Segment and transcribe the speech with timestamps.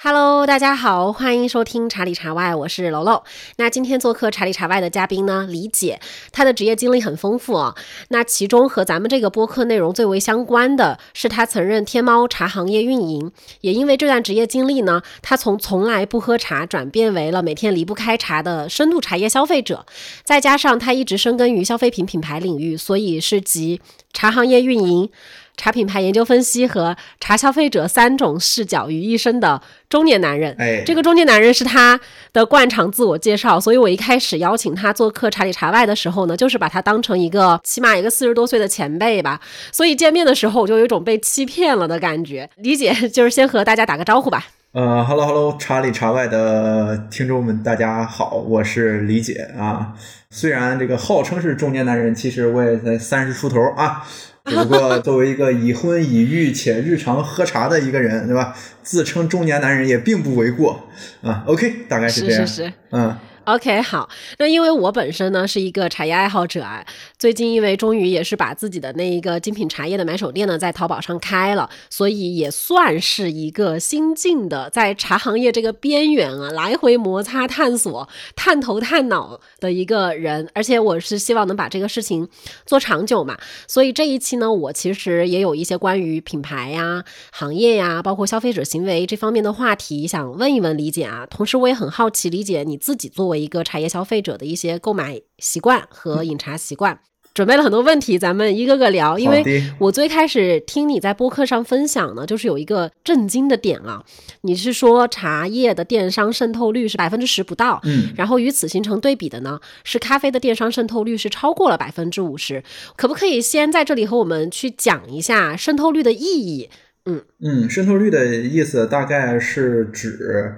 [0.00, 3.24] Hello，大家好，欢迎收听茶里茶外，我是楼楼。
[3.56, 5.98] 那今天做客茶里茶外的嘉宾呢，李姐，
[6.30, 7.74] 她的职业经历很丰富啊。
[8.10, 13.32] 那其中和咱们这个播客内容最为相关的是，她曾任天猫茶行业运营。
[13.60, 19.84] 也因为这段职业经历呢，她从从来不喝茶转变为了每天离不开茶的深度茶叶消费者。
[20.22, 23.80] 再加上她一直深耕于消费品品牌领域，所以是集
[24.12, 25.10] 茶行业运营。
[25.58, 29.60] 茶品牌研究分析和茶消费者三种视角于一身的
[29.90, 32.00] 中年男人，哎，这个中年男人是他
[32.32, 39.40] 的惯常自我介绍，所以我一开始邀请他做客茶里茶外的时候呢，就是把他当成一个起码一个四十多岁的前辈吧，
[39.72, 42.48] 所以见面的时候我就有一种被欺骗了的感觉。
[42.56, 44.46] 李姐就是先和大家打个招呼吧。
[44.72, 49.94] 呃哈喽哈喽，茶里茶外的听众们，大家好，我是李姐啊。
[50.30, 54.06] 虽然这个号称是中年男人，其实我也才三十出头啊。
[54.48, 58.54] 不过，作为一个已婚已育且日常喝茶的一个人，对吧？
[58.82, 60.88] 自称中年男人也并不为过
[61.22, 61.44] 啊。
[61.46, 62.46] OK，大概是这样。
[62.46, 63.16] 是是是，嗯。
[63.48, 66.84] OK，好，那因为我本身呢是一个茶叶爱好者啊，
[67.18, 78.06] 最近因为终于也是把自己的那一个精品茶叶的买手店呢在淘宝上开了，所以也算是一个新进的在茶行业这个边缘啊来回摩擦探索、
[78.36, 82.28] 探头探脑的一个人，而且我是希望能把这个事情
[82.66, 93.37] 做长久嘛，所以这一期呢，我其实也有一些关于品牌呀、行业呀，包括消费者行为这方面的话题想问一问李姐啊，同时我也很好奇李姐你自己作为。
[93.38, 96.98] 一个茶叶消费者的一些购买习惯和饮茶习惯，
[97.34, 99.18] 准备了很多问题，咱们一个个聊。
[99.18, 104.04] 因为我最开始听你在播客上分享呢，就是有一个震惊的点啊，
[104.40, 112.64] 你是说茶叶的电商渗透率是百分之十不到，嗯，然后与此形成对比的呢，是咖啡的电商渗透率是超过了百分之五十。
[112.96, 116.68] 可不可以先在这里和我们去讲一下渗透率的意义？
[117.04, 120.56] 嗯嗯，渗透率的意思大概是指。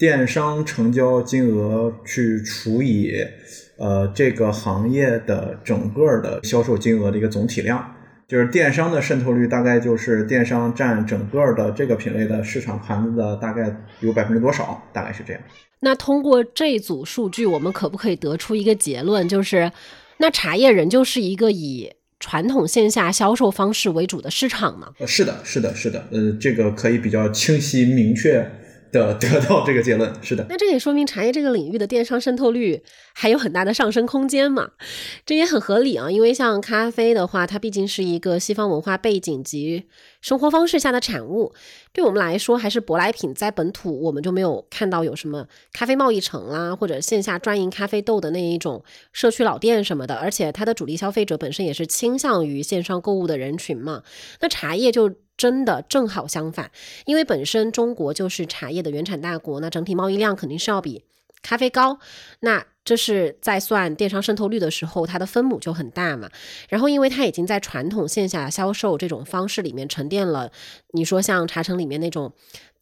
[0.00, 3.12] 电商成交金额去除以
[3.76, 7.94] 呃这个行业的整个的销售金额的一个总体量，
[8.26, 15.42] 就是电商的渗透率大概就是电商占整个的这个品类的市场盘子的大概有百分之多少，大概是这样。
[15.80, 19.70] 那通过这组数据，我们可不可以得出一个结论，就是
[20.16, 24.86] 那茶叶仍旧是一个以传统线下销售方式为主的市场呢？
[24.98, 28.50] 呃，是的，是的，是的，呃，这个可以比较清晰明确。
[28.92, 32.82] 的得到这个结论是的，那这也说明茶叶这个领域的电商渗透率
[33.14, 34.70] 还有很大的上升空间嘛？
[35.24, 39.84] 这也很合理啊，因为像咖啡的话，它毕竟是一个西方文化背景及
[40.20, 41.52] 生活方式下的产物，
[41.92, 54.02] 对我们来说还是舶来品，在本土我们就没有看到有什么咖啡贸易城啦，或者线下专营咖啡豆的那一种社区老店什么的，而且它的主力消费者本身也是倾向于线上购物的人群嘛，
[54.40, 55.14] 那茶叶就。
[55.40, 56.70] 真的正好相反，
[57.06, 61.02] 因为本身中国就是茶叶的原产大国，那整体贸易量肯定是要比
[61.42, 61.98] 咖啡高。
[62.40, 66.28] 那这是在算电商渗透率的时候，它的分母就很大嘛。
[66.68, 70.50] 然后，因为它已经在传统线下销售这种方式里面沉淀了，
[70.92, 72.32] 你说像茶城里面那种。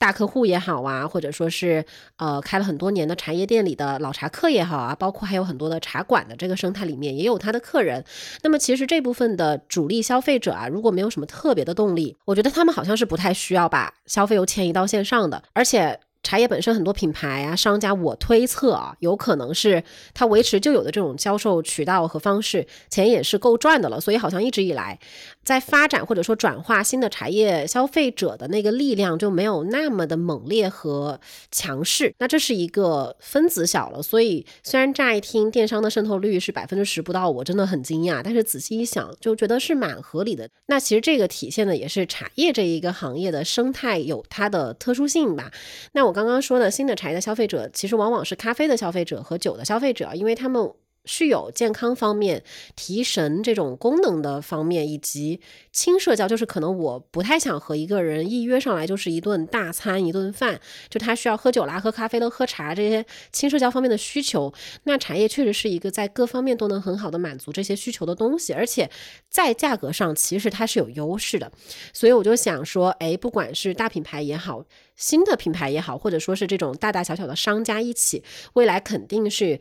[0.01, 1.85] 大客户也好啊，或者说是
[2.19, 8.05] 呃开了很多年的茶叶店里的老茶客也好啊，包括还有很多的茶馆的这个生态里面也有他的客人。
[8.45, 15.99] 那么其实这部分的主力消费者啊，如果没有什么特别的动力，我觉得他们好像是不太需要把消费又迁移到线上的，而且。
[16.29, 24.99] 茶叶本身很多品牌啊，商家，我推测啊，有可能是它维持就有的这种销售渠道和方式，钱也是够赚的了，所以好像一直以来
[25.43, 31.19] 在发展或者说转化新的茶叶消费者的那个力量就没有那么的猛烈和
[31.51, 32.15] 强势。
[32.19, 40.47] 那这是一个分子小了，所以虽然乍一听电商的渗透率是百分之十不到，我真的很惊讶，但是仔细一想就觉得是蛮合理的。
[40.67, 45.51] 那其实这个体现的也是茶叶这一个行业的生态有它的特殊性吧。
[45.93, 46.18] 那我。
[46.25, 50.71] 刚刚说的新的茶叶的消费者，其实往往是咖啡的消费者和酒的消费者，因为他们。
[51.09, 52.45] 具有健康方面、
[52.77, 55.41] 提神这种功能的方面，以及
[55.73, 60.61] 轻社交，就是可能我不太想和一个人一约上来就是一顿大餐、一顿饭，
[60.91, 64.53] 就他需要喝酒啦、喝咖啡的、喝茶这些轻社交方面的需求。
[64.85, 68.91] 那茶叶确实是一个在各方面都能很好的满足这些需求的东西，而且
[69.31, 71.51] 在价格上其实它是有优势的。
[71.95, 74.63] 所以我就想说，哎，不管是大品牌也好，
[74.95, 78.23] 新的品牌也好，或者说是这种大大小小的商家一起，
[78.53, 79.59] 未来肯定是。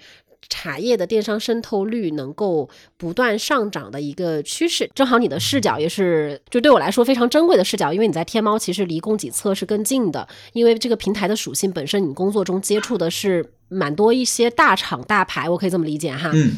[0.50, 16.32] 茶叶的电商渗透率能够不断上涨的一个趋势，正好你的视角也是就对我来说非常珍贵的视角，因为你在天猫其实离供给侧是更近的，因为这个平台的属性本身，你工作中接触的是蛮多一些大厂大牌，我可以这么理解哈。
[16.34, 16.52] 嗯，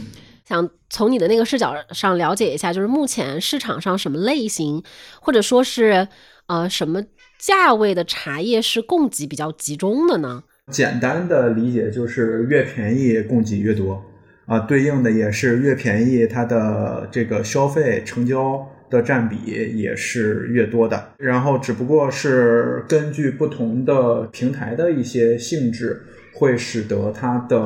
[0.48, 4.84] 想从你的那个视角上了解一下，就是目前市场上什么类型，
[5.22, 6.08] 或者说是
[6.48, 7.04] 呃什么
[7.40, 10.44] 价位的茶叶是供给比较集中的呢？
[10.70, 14.04] 简单的理解就是越便宜供给越多
[14.46, 19.38] 啊，对应的也是越便宜它的这个消费成交的占比
[19.76, 21.14] 也是越多的。
[21.18, 26.02] 然后只不过是根据不同的平台的一些性质，
[26.34, 27.58] 会使得它的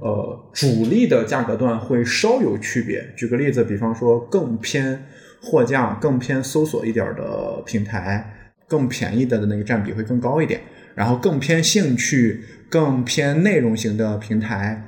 [0.00, 3.04] 呃主力的价格段会稍有区别。
[3.16, 5.04] 举个例子，比方说更偏
[5.40, 8.36] 货架、更偏搜索一点的平台。
[8.68, 10.60] 更便宜的的那个占比会更高一点，
[10.94, 14.82] 然后更偏兴趣、更偏内容型的平台，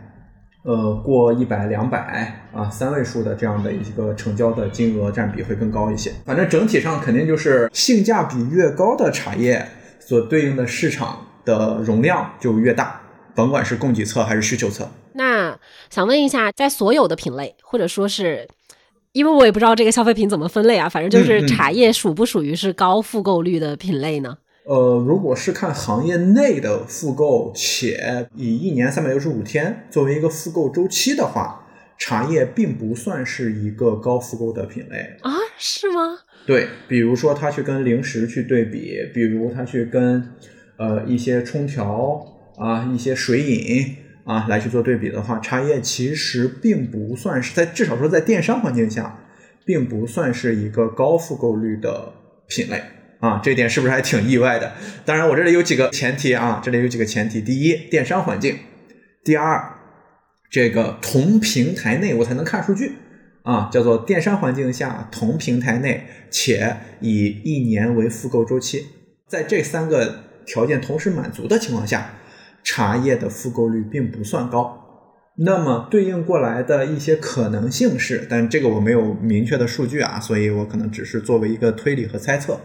[0.64, 6.12] 呃，过一百、两百啊，三位数的这样的一个成交的金额占比会更高一些。
[6.24, 9.66] 反正整体上肯定就是性价比越高的茶叶，
[9.98, 13.00] 所对应的市场的容量就越大，
[13.34, 14.88] 甭管是供给侧还是需求侧。
[15.14, 15.58] 那
[15.90, 18.48] 想问一下，在所有的品类，或者说是。
[19.14, 24.38] 因为我也不知道这个消费品怎么分类啊，反正就是茶叶属不属于是高复购率的品类呢？
[24.64, 31.66] 呃，如果是看行业内的复购，且以一年三百六十五天作为一个复购周期的话，
[31.98, 35.32] 茶叶并不算是一个高复购的品类啊？
[35.58, 36.18] 是吗？
[36.46, 40.30] 对，比如说他去跟零食去对比，比如他去跟
[40.76, 42.24] 呃一些冲调
[42.56, 43.96] 啊，一些水饮。
[44.24, 49.18] 啊，来去做对比的话，茶叶其实并不算是在至少说在电商环境下，
[49.64, 52.12] 并不算是一个高复购率的
[52.46, 52.80] 品类
[53.22, 54.72] 啊，这点是不是还挺意外的？
[55.04, 58.56] 当然，我这里有几个前提啊，这里有几个前提：第一，电商环境；
[59.24, 59.62] 第二，
[60.50, 62.92] 这个同平台内我才能看数据
[63.44, 68.86] 啊，叫做电商环境下同平台内且以一年为复购周期，
[69.28, 72.16] 在这三个条件同时满足的情况下。
[72.64, 74.80] 茶叶的复购率并不算高，
[75.38, 82.60] 那么对应过来的一些可能性是，但这个我没有明确的数据啊，所以我可能只是作为一个推理和猜测，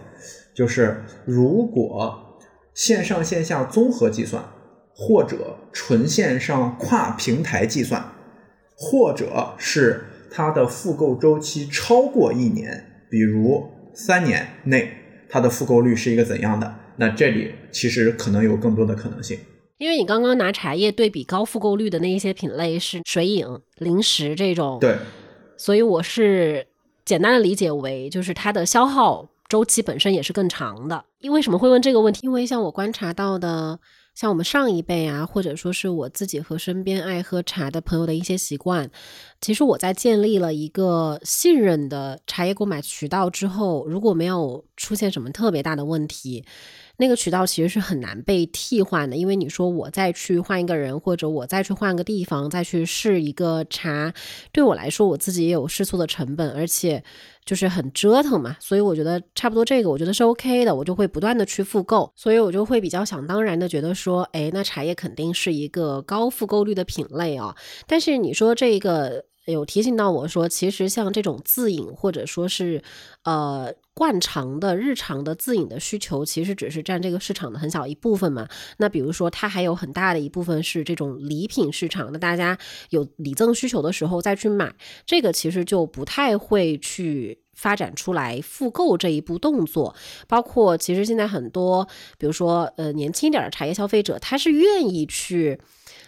[0.58, 2.40] 就是如果
[2.74, 4.44] 线上线下综合计算，
[4.96, 8.04] 或者纯线上跨平台计算，
[8.76, 14.92] 或者是它的复购周期超过一年，比如三年内
[15.30, 16.74] 它的复购率是一个怎样的？
[16.96, 19.38] 那这里其实可能有更多的可能性。
[19.78, 23.46] 因为你刚刚拿茶叶对比高复购率的那一些品类是水饮、
[23.78, 24.96] 零食这种，对，
[25.56, 26.66] 所以我是
[27.06, 31.06] 简单的理解为，就是它的消耗周期本身也是更长的。
[31.20, 32.22] 因为什么会问这个问题？
[32.24, 33.80] 因为像我观察到的，
[34.14, 38.90] 像我们上一辈啊，或者说是我自己和身边爱喝茶的朋友的一些习惯，
[39.42, 46.46] 其实我在建立了一个信任的茶叶购买渠道之后，如果没有出现什么特别大的问题。
[46.98, 54.14] 那个渠道其实是很难被替换的，因为你说我再去换一个人，或者我再去换个地方，再去试一个茶，
[54.52, 57.04] 对我来说我自己也有试错的成本，而且
[57.46, 58.58] 就是很折腾嘛。
[58.60, 67.56] 所以我觉得差不多这个我觉得是 OK 的，我就会不断的去复购，所以我就会比较想当然的觉得说，哎，那茶叶肯定是一个高复购率的品类啊。
[67.86, 69.26] 但是你说这个。
[69.48, 72.84] 有提醒到我说，其实像这种自饮或者说是，
[73.24, 78.48] 呃，惯常的日常的自饮的需求，其实只是占这个市场的很小一部分嘛。
[78.78, 82.56] 那比如说，它还有很大的一部分是这种礼品市场，那大家
[82.92, 84.72] 有礼赠需求的时候再去买，
[85.04, 89.96] 这个其实就不太会去发展出来复购这一步动作。
[90.28, 91.88] 包括其实现在很多，
[92.20, 95.60] 比如说呃年轻点的茶叶消费者，他是愿意去。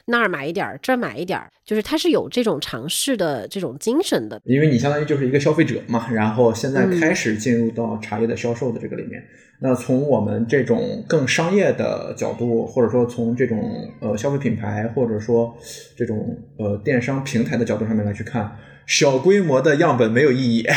[0.10, 4.42] 那儿买一点儿，这儿买一点儿，就是他是有这种尝试的这种精神的。
[4.44, 9.24] 因为你相当于就是一个消费者嘛，然后现在开始进入到茶叶的销售的这个里面。
[9.62, 13.62] 那从我们这种更商业的角度，或者说从这种
[14.00, 15.56] 呃消费品牌，或者说
[15.96, 18.58] 这种呃电商平台的角度上面来去看。
[18.88, 20.66] 小规模的样本没有意义，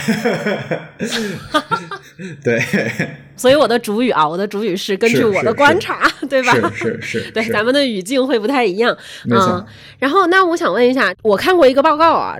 [2.44, 2.60] 对。
[3.36, 6.52] 所以我的主语啊，我的主语是根据我的观察， 对吧？
[6.74, 7.30] 是是是。
[7.32, 8.96] 对，咱们的语境会不太一样。
[9.30, 9.64] 嗯。
[9.98, 12.36] 然后，那我想问一下，我看过一个报告啊。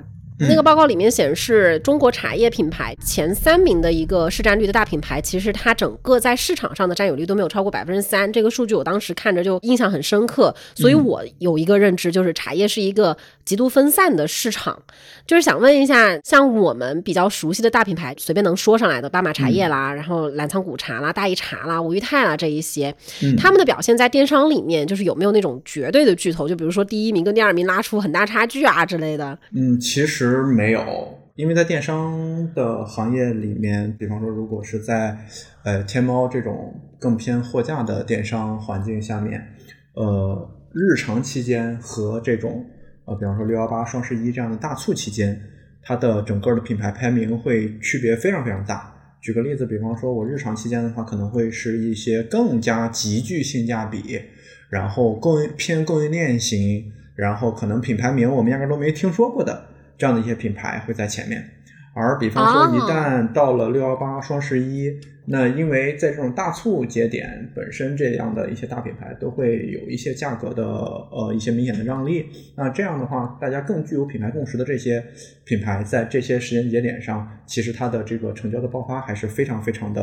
[0.48, 8.30] 那个报告里面显示，中国茶叶品牌前三名的一个市占率的大品牌，其实它整个在市场上的占有率都没有超过百分之三。
[8.32, 14.82] 这个数据我当时看着就印象很深刻，所以我有一个认知，就是茶叶是一个极度分散的市场。
[15.26, 22.94] 就是想问一下，像我们比较熟悉的大品牌，随便能说上来的，巴马茶叶啦，然后澜沧古茶啦、大益茶啦、吴裕泰啦这一些，
[23.36, 26.48] 他们的表现在电商里面，就是有没有那种绝对的巨头？
[26.48, 29.38] 就比如说第一名跟第二名拉出很大差距啊之类的？
[29.54, 30.31] 嗯，其实。
[30.32, 30.82] 实没有，
[31.36, 35.16] 因为在电商的行业里面，比方说，如果是在
[35.62, 39.40] 呃天猫这种更偏货架的电商环境下面，
[39.94, 42.64] 呃，日常期间和这种
[43.04, 45.40] 呃，比方说六幺八、双十一这样的大促期间，
[45.82, 48.92] 它的整个的品牌排名会区别非常非常大。
[49.20, 54.20] 举个例子，比方说我日常期间的话，可能会是一些更加极具性价比，
[54.68, 59.66] 然后供偏供应链型，然后可能品牌名我们压根都没听说过的
[60.02, 61.48] 这样的一些品牌会在前面。
[61.94, 64.90] 而比方说，一旦到了六幺八、双十一，
[65.28, 72.26] 那因为在这种大促节点，本身这样的一些大品牌都会有一些价格的呃一些明显的让利。
[72.56, 75.04] 那这样的话，大家更具有品牌共识的这些
[75.44, 80.02] 品牌，在这些时间节点上，其实它的这个成交的爆发还是非常非常的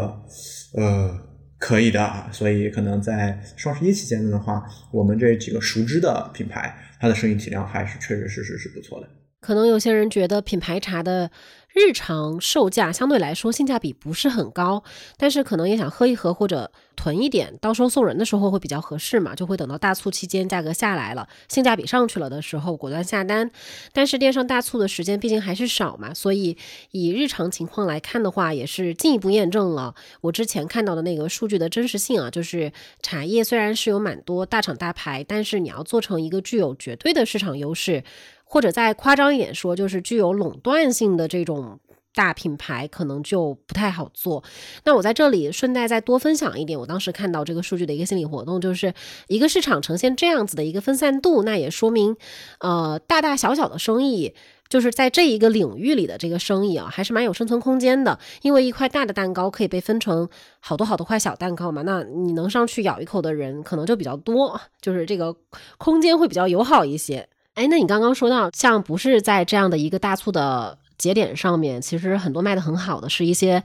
[0.78, 1.20] 呃
[1.58, 2.28] 可以的。
[2.32, 4.64] 所以可能在双十一期间的话，
[4.94, 9.10] 我们这几个熟知的品牌，它的生意体量还是确确实实是不错的。
[9.40, 11.32] 可能有些人觉得品牌茶的。
[11.72, 14.84] 日常售价相对来说性价比不是很高，
[15.18, 23.50] 但是可能也想喝一喝或者囤一点，到时候送人的时候会比较合适嘛，就会等到大促期间价格下来了，性价比上去了的时候果断下单。
[23.94, 26.58] 但是电商大促的时间毕竟还是少嘛，所以
[26.90, 38.04] 以日常情况来看的话，也是进一步验证了我之前看到的那个数据的真实性啊，就是茶叶虽然是有蛮多大厂大牌，但是你要做成一个具有绝对的市场优势。
[38.52, 41.80] 或者再夸张一点说，就是具有垄断性的这种
[42.16, 44.44] 大品牌，可能就不太好做。
[44.84, 48.92] 那我在这里顺带再多分享一点，我当时看到这个数据的一个心理活动，就是
[49.28, 52.18] 一个市场呈现这样子的一个分散度，那也说明，
[52.60, 54.34] 呃，大大小小的生意，
[54.68, 58.18] 就是在这一个领域里的这个生意啊，还是蛮有生存空间的。
[58.42, 60.28] 因为一块大的蛋糕可以被分成
[60.60, 65.36] 好多好多块小蛋糕嘛，那你能上去咬一口的人可能就比较多，就是这个
[65.78, 67.30] 空间会比较友好一些。
[67.60, 73.62] 哎，那你刚刚说到，像不是在这样的一个大促的节点上面，其实很多卖的很好的是一些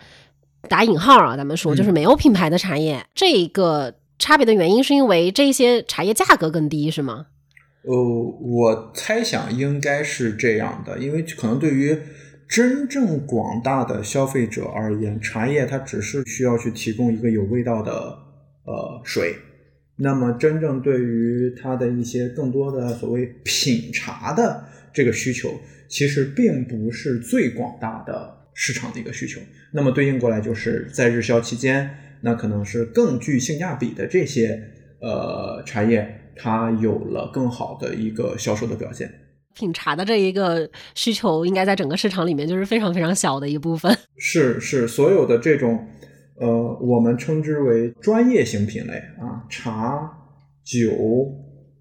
[0.68, 3.06] 打引号啊，咱们说就是没有品牌的茶叶。
[3.14, 7.26] 这个差别的原因是因为这些茶叶价格更低，是吗？
[7.82, 11.96] 呃，我猜想应该是这样的，因为可能对于
[12.48, 18.18] 真正广大的消费者而言，茶叶它只是需要去提供一个有味道的
[18.64, 19.36] 呃水。
[19.96, 25.54] 那么，真正对于它的一些更多的所谓品茶的这个需求，
[25.88, 29.40] 其实并不是最广大的市场的一个需求。
[29.72, 31.88] 那么对应过来，就是在日销期间，
[32.22, 34.60] 那可能是更具性价比的这些
[35.00, 39.08] 呃茶叶，它有了更好的一个销售的表现。
[39.54, 43.96] 品茶的这一个需求，应该在整个市场里面就是非常非常小的一部分。
[44.18, 45.86] 是是，所有的这种。
[46.36, 50.10] 呃，我们称之为专业型品类啊，茶、
[50.64, 50.90] 酒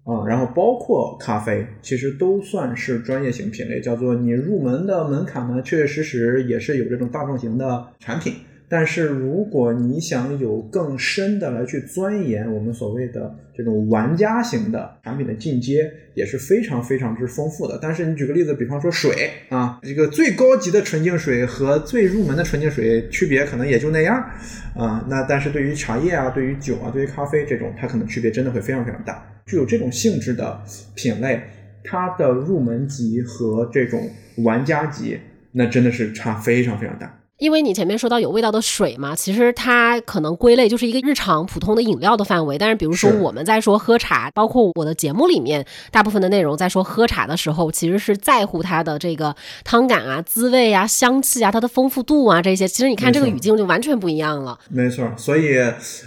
[0.04, 3.80] 啊，然后包括咖啡，其实都算是专业型品类。
[3.80, 8.34] 叫做你入门的门槛呢，确确实实也是有这种大众型的产品。
[8.76, 17.78] 但是如果你想有更深的来去钻研我们所谓的这种玩家型的产品的进阶，也是非常非常之丰富的。
[17.80, 24.16] 但是你举个例子，比方说水啊，这个最高级的纯净水和最入门的纯净水区别可能也就那样
[24.74, 25.06] 啊。
[25.08, 29.24] 那但是对于茶叶啊，对于酒啊，对于咖啡这种，它可能区别真的会非常非常大。
[29.46, 30.60] 具有这种性质的
[30.96, 31.40] 品类，
[31.84, 35.16] 它的入门级和这种玩家级，
[35.52, 37.20] 那真的是差非常非常大。
[37.38, 42.56] 因为你前面说到有味道的水嘛，其实它可能归类就是一个日常普通的饮料的范围。
[42.56, 52.68] 但是比如说我们在说喝茶，包括我的节目里面大部分的内容在说喝茶的时候，其实是在乎它的这个汤感啊、滋味啊、香气啊、它的丰富度啊这些。
[52.68, 54.58] 其实你看这个语境就完全不一样了。
[54.70, 55.56] 没错，所以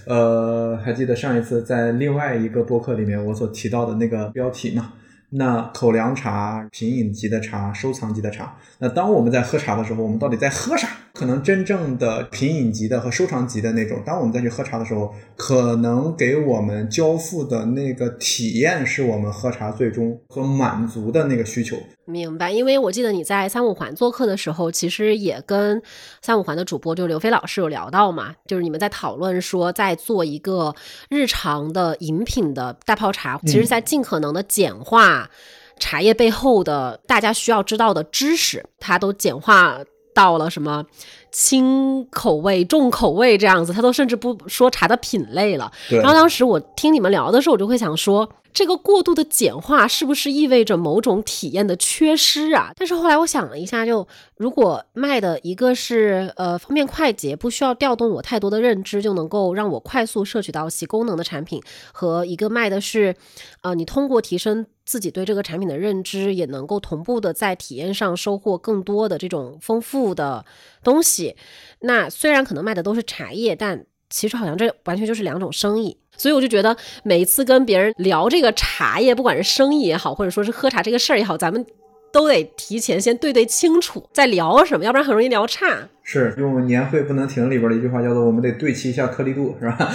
[0.06, 4.94] 呃，还记得上一次在另外一个播客里面我所提到的那个标题吗？
[5.30, 10.88] 那口粮茶、品饮级的茶、收藏级的茶，那当我们在喝茶的时候，我们到底在喝啥？
[11.14, 21.76] 可能真正的品饮级的和收藏级的那种，当我们再去喝茶的时候，可能给我们交付的那个体验，是我们喝茶最终和满足的那个需求。
[22.10, 25.82] 明白，因为我记得你在三五环做客的时候，其实也跟
[26.22, 30.74] 三五环的主播就刘飞老师有聊到嘛，就是你们在讨论说，在做一个
[31.10, 35.30] 日常的饮品的大泡茶，其实在尽可能的简化
[35.78, 39.80] 茶叶背后的大家需要知道的知识，它都简化
[40.14, 40.86] 到了什么
[41.30, 45.70] 轻口味、重口味这样子，它都甚至不说茶的品类了。
[45.90, 48.30] 然后当时我听你们聊的时候，我就会想说。
[48.58, 52.72] 这个过度的简化是不是意味着某种体验的缺失啊？
[52.76, 61.62] 但是后来我想了一下，就如果卖的一个是呃方便快捷，不需要调动我太多的认知就能够让我快速摄取到其功能的产品，
[61.94, 63.16] 和一个卖的是，
[63.62, 70.44] 呃你通过提升自己对这个产品的认知，也能够同步的在体验上收获更多的这种丰富的
[70.84, 71.36] 东西。
[71.82, 75.98] 那虽然可能卖的都是茶叶，但其实好像这完全就是两种生意。
[76.16, 81.64] 所以我就觉得，每次跟别人聊这个茶叶，不管是生意也好，或者说是喝茶这个事儿也好，咱们
[82.12, 85.88] 都得提前先对对清楚再聊什么，要不然很容易聊差。
[86.02, 89.94] 是用年会不能停里边的一句话叫做“我们得对齐一下颗粒度”，是吧？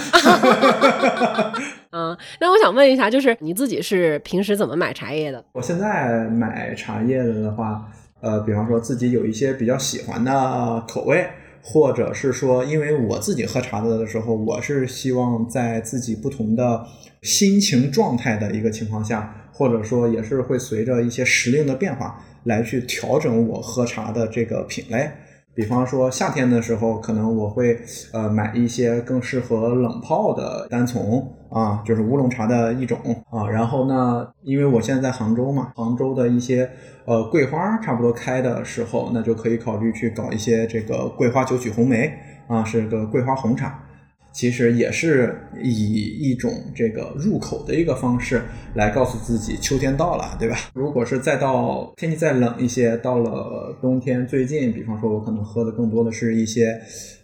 [1.91, 5.43] 嗯，那我想问一下，就是你自己是平时怎么买茶叶的？
[5.51, 7.83] 我现在买茶叶的的话，
[8.21, 11.27] 呃，比方说自己有一些比较喜欢的口味。
[11.63, 16.85] 或者是说，因为我自己喝茶的时候，我是希望在自己不同的
[17.21, 25.09] 心情状态的一个情况下，或者说也是会随着一些时令的变化来去调整我喝茶的这个品类。
[25.55, 27.79] 比方说夏天的时候，可能我会
[28.11, 32.97] 呃买一些更适合冷泡的单丛啊，就是乌龙茶的一种
[33.29, 33.47] 啊。
[33.47, 36.67] 然后呢，因为我现在在杭州嘛，杭州的一些
[37.05, 42.11] 呃桂花差不多开的时候，那就可以考虑去搞一些这个桂花酒曲红梅
[42.47, 43.79] 啊，是个桂花红茶。
[44.31, 48.41] 其实也是以一种这个入口的一个方式
[48.73, 50.57] 来告诉自己秋天到了，对吧？
[50.73, 56.81] 如果是再到天气再冷一些，到了冬天最近，比方说我可能喝的更多的是一些。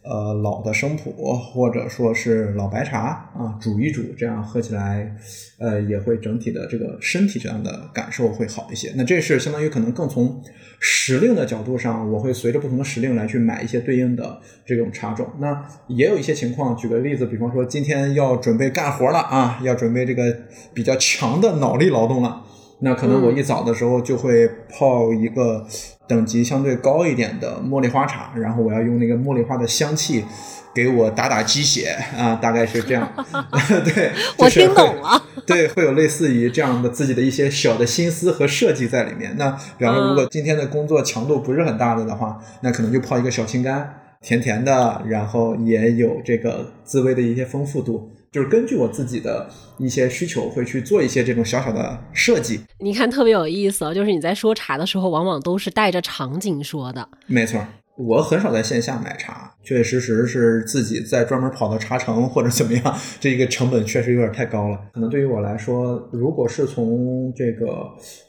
[0.09, 5.15] 呃，老的生普或者说是老白茶啊，煮一煮，这样喝起来，
[5.59, 8.91] 呃，也会整体的这个身体这样的感受会好一些。
[8.95, 10.41] 那这是相当于可能更从
[10.79, 15.27] 时令的角度上，我会随着不同的时令来去买一些对应的这种茶种。
[15.37, 20.35] 那也有一些情况，举个例子，比方说今天要准备干活了啊，要准备这个
[20.73, 22.41] 比较强的脑力劳动了，
[22.81, 25.65] 那可能我一早的时候就会泡一个。
[26.09, 30.25] 等级相对高一点的茉莉花茶，然后我要用那个茉莉花的香气
[30.73, 33.07] 给我打打鸡血啊，大概是这样。
[33.85, 35.21] 对，我听懂了。
[35.45, 39.35] 对，会有类似于这样的自己的一些小的心思和设计在里面。
[39.37, 43.85] 那比方说，如果今天的工作强度不是很大的的话，那可能就泡一个小青柑，
[44.19, 48.09] 甜甜的，然后也有这个滋味的一些丰富度。
[48.31, 52.61] 就是根据我自己的一些需求，会去做一些这种小小的设计。
[52.79, 57.09] 你看特别有意思，就是你在说茶的时候，往往都是带着场景说的。
[57.25, 57.65] 没错，
[57.97, 64.79] 我很少在线下买茶，确确实实是自己在专门跑到茶城或者怎么样，这个成本确实有点太高了。
[64.93, 67.65] 可能对于我来说，如果是从这个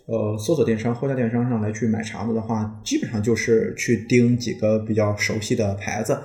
[0.07, 6.19] 呃搜索电商、货架电商上来去买茶子的话，基本上就是去盯几个比较熟悉的牌子。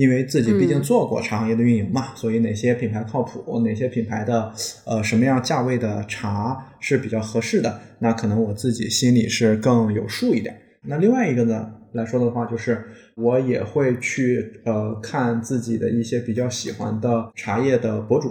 [0.00, 4.50] 因为自己毕竟做过茶行业的运营嘛，所以哪些品牌靠谱，哪些品牌的
[4.86, 10.58] 呃什么样价位的茶是比较合适的，那可能我自己心里是更有数一点。
[10.84, 12.82] 那另外一个呢来说的话，就是
[13.14, 18.30] 我也会去呃看自己的一些比较喜欢的茶叶的博主。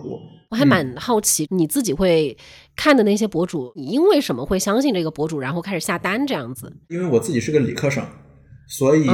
[0.50, 2.36] 我还蛮好奇你自己会
[2.76, 6.74] 看的那些博主，你因为什么会相信这个博主，然后开始下单这样子？
[6.88, 8.04] 因为我自己是个理科生。
[8.72, 9.10] 所以，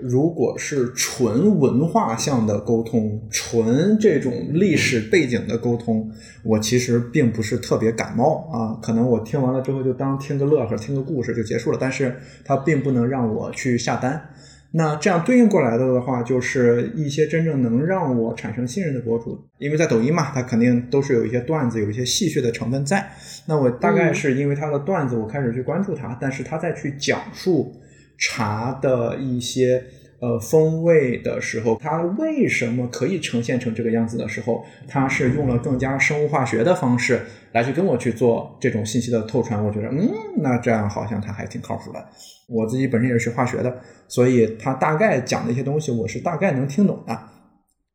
[0.00, 6.08] 如果是纯文化向的沟通，纯这种历史背景的沟通，
[6.44, 8.78] 我其实并不是特别感冒啊。
[8.80, 11.78] 可能我听完了之后就当听个乐呵，听个故事就结束了。
[11.80, 14.30] 但是它并不能让我去下单。
[14.70, 23.04] 那这样对应过来的的话，就是一些真正能让我产生信任的博主，因为在抖音嘛，它肯定都是有一些段子，有一些戏谑的成分在。
[23.46, 27.74] 那我大概是因为他的段子，我开始去关注他，但是他再去讲述。
[28.22, 29.84] 茶的一些
[30.20, 37.20] 呃风味的时候，它为什么可以呈现成这个样子的时候，它是用了更加生物化学的方式
[37.52, 39.62] 来去跟我去做这种信息的透传。
[39.64, 41.98] 我觉得，嗯，那这样好像它还挺靠谱的。
[42.48, 47.18] 我自己本身也是学化学的，所以他大概讲的一些东西，我是大概能听懂的。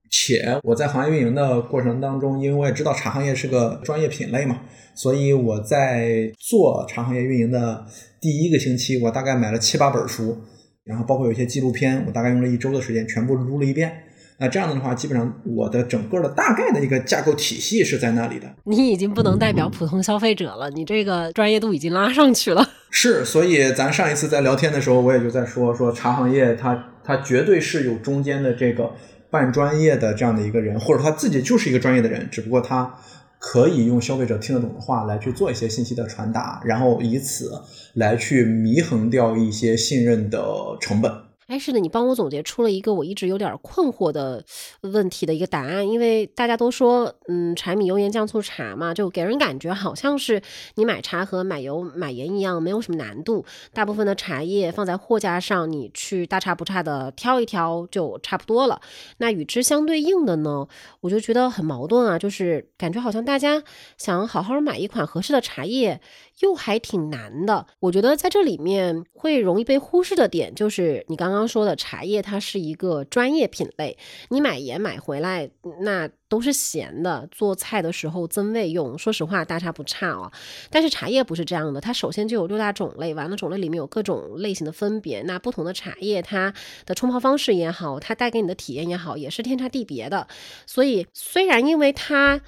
[0.10, 4.62] 且我在行业运营的过程当中，因为我也知道茶行业是个专业品类嘛。
[4.96, 7.86] 所以我在做茶行业运营的
[8.20, 10.40] 第一个星期，我大概买了七八本书，
[10.84, 14.04] 然后包括有一些纪录片，我大概用了一周的时间全部撸了一遍。
[14.40, 18.48] 那这样的话，基本上我的整个的大概的一个架构体系是在那里的。
[18.66, 22.64] 你已经不能代表普通消费者了，你这个专业度已经拉上去了。
[22.92, 28.92] 是，所以咱上一次在聊天的时候，我也就在说说茶行业，它它绝对是有中间的这个
[29.30, 32.96] 半专业的这样的一个人，或者他自己就是一个专业的人，只不过他。
[33.40, 37.52] 可以用消费者听得懂的话来去做一些信息的传达，然后以此
[37.94, 41.12] 来去弥衡掉一些信任的成本。
[41.48, 44.44] 哎，是的，你帮我总结出了一个我一直有点困惑的
[44.82, 50.42] 问题的一个答案，因为大家都说，嗯，柴米油盐酱醋茶嘛，就给人感觉好像是
[50.76, 53.46] 你买茶和买油买盐一样，没有什么难度。
[53.72, 58.82] 大部分的茶叶放在货架上，你去大差不差的挑一挑就差不多了。
[59.20, 60.68] 那与之相对应的呢，
[61.00, 63.64] 我就觉得很矛盾啊，就是感觉好像大家
[63.98, 66.02] 想好好买一款合适的茶叶。
[66.40, 73.98] 又还挺难的，我觉得在这里面会容易被忽视的点，就是你刚刚说的，茶叶它是一个专业品类，
[74.30, 75.50] 你买盐买回来
[75.82, 80.32] 那都是咸的，做菜的时候增味用，说实话大差不差哦。
[80.70, 86.54] 但是茶叶不是这样的，它首先就有六大种类，完了种类里面有各种类型的分别，那不同的茶叶它
[86.86, 90.28] 的冲泡方式也好，它带给你的体验也好，也是天差地别的。
[90.68, 92.42] 所以虽然因为它。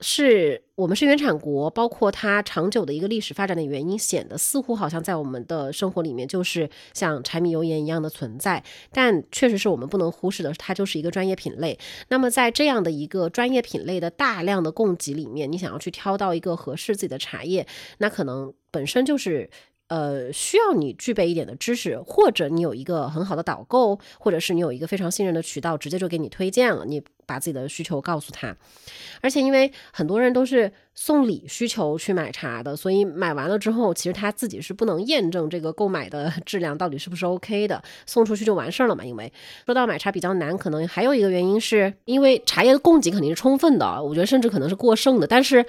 [0.00, 8.62] 是我们是原产国，包括它长久的一个历史发展的原因，显得似乎好像在我们的生活里面就是像柴米油盐一样的存在。
[8.92, 11.78] 但确实是我们不能忽视的，它就是一个专业品类。
[12.08, 17.66] 那么在这样的一个专业品类的大量的供给里面，你想要去挑到一个合适自己的茶叶，
[17.98, 19.50] 那可能本身就是。
[19.90, 26.84] 呃，需要你具备一点的知识，或者你有一个很好的导购，或者是你有一个非常信任的渠道，直接就给你推荐了。
[26.84, 28.56] 你把自己的需求告诉他，
[29.20, 39.04] 而且因为很多人都是送礼需求去买茶的，所以买完了之后，其实他自己是不能验证这个购买的 质量到底是不是 OK 的，送出去就完事儿了嘛。
[39.04, 39.30] 因为
[39.66, 45.66] 说到买茶比较难，可能还有一个原因是因为茶叶的供给肯定是充分的，我觉得甚至可能是过剩的，但是。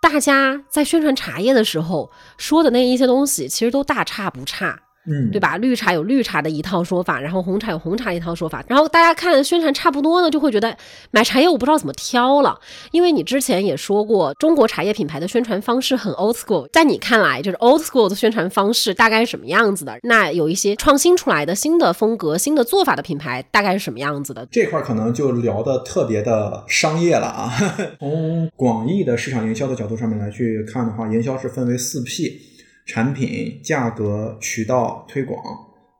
[0.00, 4.82] 大家在宣传茶叶的时候说的那一些东西，其实都大差不差。
[5.06, 5.56] 嗯，对吧？
[5.58, 10.76] 绿茶有绿茶的一套说法，然后红茶有红茶一套说法，然后大家看宣传差不多呢，就会觉得
[11.10, 12.58] 买茶叶我不知道怎么挑了。
[12.90, 19.98] 因为你之前也说过，中国茶叶品牌的宣传方式很 old school，在你看来，就是 old school 的宣传方式大概是什么样子的？
[20.02, 24.46] 那有一些创新出来的新的风格、新的做法的品牌，大概是什么样子的？
[24.50, 27.52] 这块可能就聊的特别的商业了啊。
[28.00, 32.53] 从广义的市场营销的角度上面来去看的话，营销是分为四 P。
[32.86, 35.42] 产品、价格、渠道、推广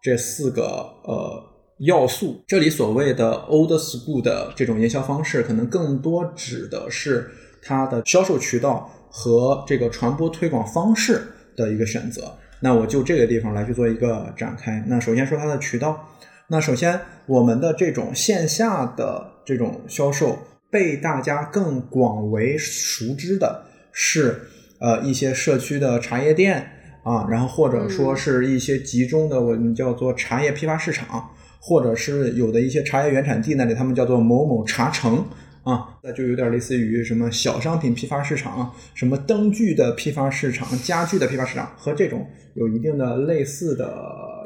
[0.03, 0.63] 这四个
[1.05, 1.43] 呃
[1.79, 7.31] 要素，这里所谓的 old school 的这种营销方式，可能更多指的是
[7.63, 11.23] 它的销售渠道和这个传播推广方式
[11.57, 12.37] 的一个选择。
[12.61, 14.85] 那我就这个地方来去做一个展开。
[14.87, 16.09] 那首先说它的渠道，
[16.49, 20.39] 那首先我们的这种线下的这种销售，
[20.71, 24.49] 被大家更广为熟知的是。
[24.81, 26.74] 呃，一些社区的茶叶店
[27.05, 35.25] 啊，然后或者说是一些集中的，我们叫做茶叶批发市场，或者是有的一些茶叶原产地那里，他们叫做某某茶城
[35.63, 43.87] 啊，那就有点类似于什么小商品批发市场、什么灯具的批发市场、家具的批发市场，和这种有一定的类似的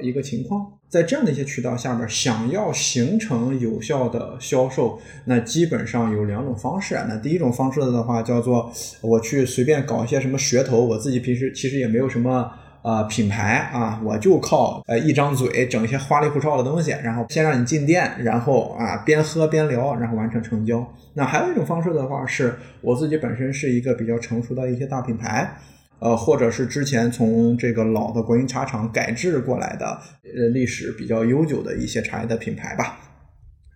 [0.01, 0.67] 一个情况。
[0.89, 6.95] 在这样的一些渠道下面，想要形成有效的销售，那基本上有两种方式。
[7.07, 20.87] 那第一种方式的话，叫做我去随便搞一些什么噱头，我自己平时其实也没有什么呃品牌啊，我就靠呃一张嘴整一些花里胡哨的东西，然后先让你进店，然后啊边喝边聊，然后完成成交。
[21.13, 25.55] 那还有一种方式的话，是我自己本身是一个比较成熟的一些大品牌。
[26.01, 29.87] 呃，或者是之前从这个老的国营茶厂改制过来的，
[30.23, 32.99] 呃，历史比较悠久的一些茶叶的品牌吧。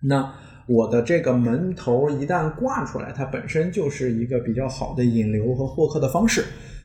[0.03, 0.33] 那
[0.67, 6.43] 我的这个门头一旦挂出来，它本身就是一个比较好的引流和获客的方式。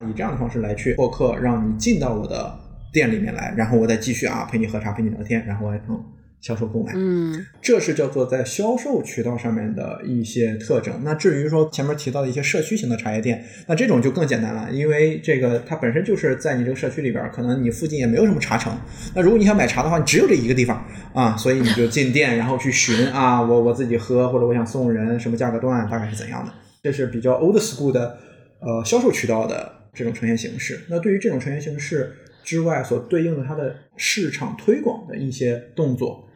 [0.08, 2.56] 以这样的方式来去获客，让你进到我的
[2.92, 6.00] 店里面来，然后我再继续啊陪你喝茶，陪你聊天，然后完成。
[6.40, 10.94] 销售购买，嗯，这是叫做在销售渠道上面的一些特征。
[11.02, 18.72] 那至于说前面提到的一些社区型的茶叶店，那这种就更简单了，因为这个它本身就是在你这个社区里边，可能你附近也没有什么茶城。
[19.14, 26.52] 那如果你想买茶的话，你只有这一个地方啊，所以你就进店，然后去寻啊，我我自己喝，或者我想送人，什么价格段，大概是怎样的？
[26.80, 28.16] 这是比较 old school 的
[28.60, 30.78] 呃销售渠道的这种呈现形式。
[30.88, 32.12] 那对于这种呈现形式
[32.44, 36.26] 之外，所对应的它的市场推广的一些动作。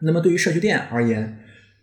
[0.00, 1.38] 那么对于社区店而言，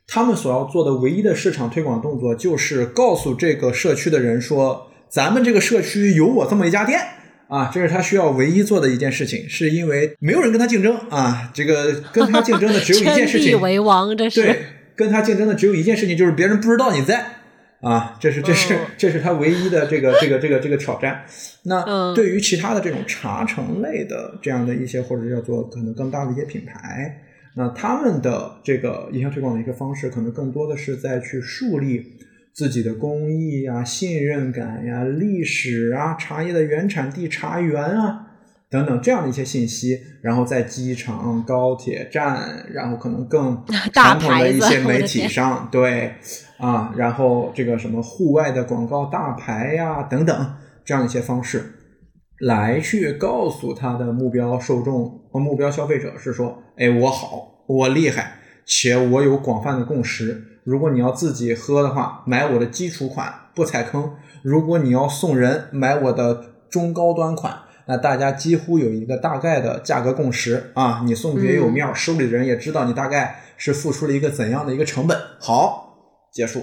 [0.07, 6.99] 他们所要做的唯一的市场推广动作，就是告诉这个社区的人说，咱们这个社区有我这么一家店
[7.47, 14.59] 啊，这是他需要唯一做的一件事情，是因为没有人跟他竞争啊，这个跟他竞争的只有一件事情， 为王，这是对，
[14.95, 17.25] 跟他竞争的只有一件事情，就是别人不知道你在
[17.81, 21.25] 啊，这是这是这是他唯一的这个这个这个这个挑战。
[21.63, 27.21] 那对于其他的这种茶城类的这样的一些，或者叫做可能更大的一些品牌。
[27.55, 32.05] 那他们的这个营销推广的一个方式，可能更多的是在去树立
[32.53, 38.27] 自己的工艺呀、信任感呀、历史啊、茶叶的原产地、茶园啊
[38.69, 43.63] 等等这样的一些信息，然后在机场、高铁站，然后可能更
[43.93, 46.15] 传统的一些媒体上，对
[46.57, 51.74] 啊，然后这个什么户外的广告大牌呀等等这样一些方式，
[52.39, 56.61] 来去告诉他的目标受众和目标消费者是说。
[56.77, 60.59] 哎，我好，我厉害，且我有广泛的共识。
[60.65, 64.09] 如果你要自己喝的话，买我的基础款不踩坑；
[64.43, 67.59] 如果你要送人，买我的中高端款。
[67.87, 75.17] 那大家几乎有一个大概的价格共识啊，你送出去也有面儿，手里的人也知道你大概是付出了一个怎样的一个成本。
[75.39, 75.95] 好，
[76.33, 76.61] 结束，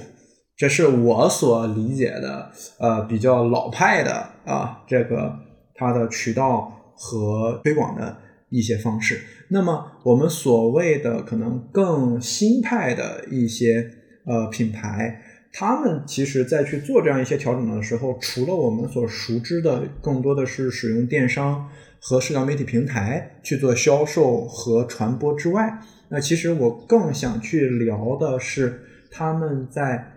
[0.59, 5.33] 这是我所理解的，呃，比较老派的啊，这个
[5.75, 8.17] 它的渠道和推广的
[8.49, 9.21] 一些方式。
[9.49, 13.91] 那么我们所谓的可能更新派的一些
[14.27, 15.23] 呃品牌。
[15.55, 21.69] 他们其实，在去做这样一些调整的时候，除了我们所熟知的，更多的是使用电商
[22.01, 28.81] 和社交媒体平台去做销售和传播之外，那其实我更想去聊的是
[29.11, 30.13] 他们在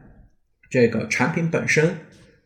[0.70, 1.96] 这个产品本身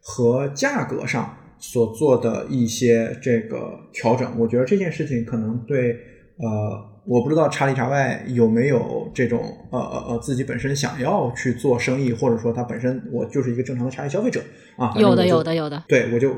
[0.01, 4.39] 和价格上所做的一些这个调整。
[4.39, 5.91] 我觉得这件事情可能对
[6.37, 6.89] 呃。
[7.05, 9.41] 我不知道查里查外有没有这种
[9.71, 14.39] 呃呃呃自己本身想要去做生意，或者说他本身我就是一个正常的茶叶消费者
[14.77, 14.93] 啊。
[14.95, 15.83] 有的有的有的。
[15.87, 16.35] 对，我就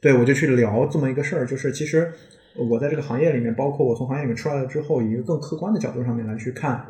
[0.00, 2.10] 对我就去聊这么一个事儿，就是其实
[2.56, 6.82] 我在这个行业里面，包括我从行业里面出来了之后，以一个更客观的角度上面来去看，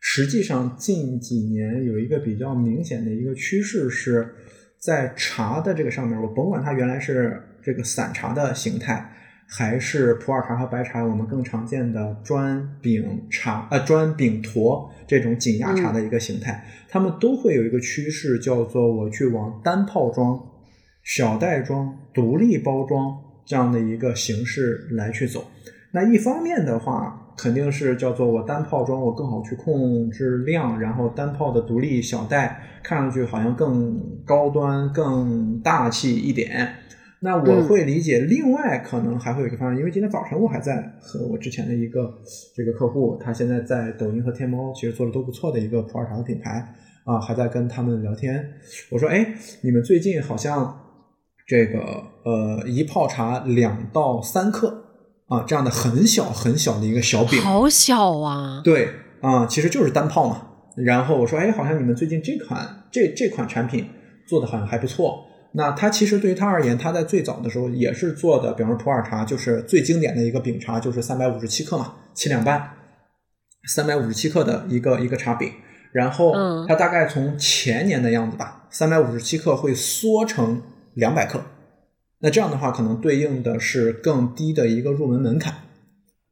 [0.00, 4.32] 实际上近几年有一个比较明显的一个趋势是
[4.80, 9.12] 在茶的这个上面，我甭管它原来是这个散茶的形态。
[9.52, 20.40] 还是普洱茶和白茶，我们更常见的砖饼茶，呃，砖饼坨这种紧压茶的一个形态，它们都会有一个趋势，叫做我去往单泡装、
[21.02, 25.44] 小袋装、独立包装这样的一个形式来去走。
[25.90, 36.74] 那一方面的话，肯定是叫做我单泡装，我更好去控制量，然后单泡的独立小袋看上去好像更高端、更大气一点。
[37.22, 42.10] 那我会理解，另外可能还会有一个方案，因为今天早晨我还在和我之前的一个
[42.56, 48.42] 这个客户，他现在在抖音和天猫其实做的都不错的一个普洱茶的品牌啊，还在跟他们聊天。
[48.90, 50.74] 我说，哎，你们最近好像
[51.46, 54.82] 这个呃一泡茶两到三克
[55.30, 58.60] 啊，这样的很小很小的一个小饼，好小啊。
[58.64, 58.88] 对
[59.20, 60.48] 啊，其实就是单泡嘛。
[60.76, 63.88] 然后我说，哎，好像你们最近这款这这款产品
[64.28, 65.24] 做的好像还不错。
[65.52, 72.70] 那它其实对于它而言，它在最早的时候也是做的，比方说普洱茶，就是最经典的一个饼茶，就是三百五十七克嘛，七两半，
[73.68, 75.52] 三百五十七克的一个一个茶饼。
[75.92, 76.32] 然后
[76.66, 80.62] 它大概从前年的样子吧，三百五十七克会缩成
[80.94, 81.40] 两百克。
[82.20, 85.54] 那这样的话，可能对应的是更低的一个入门门槛。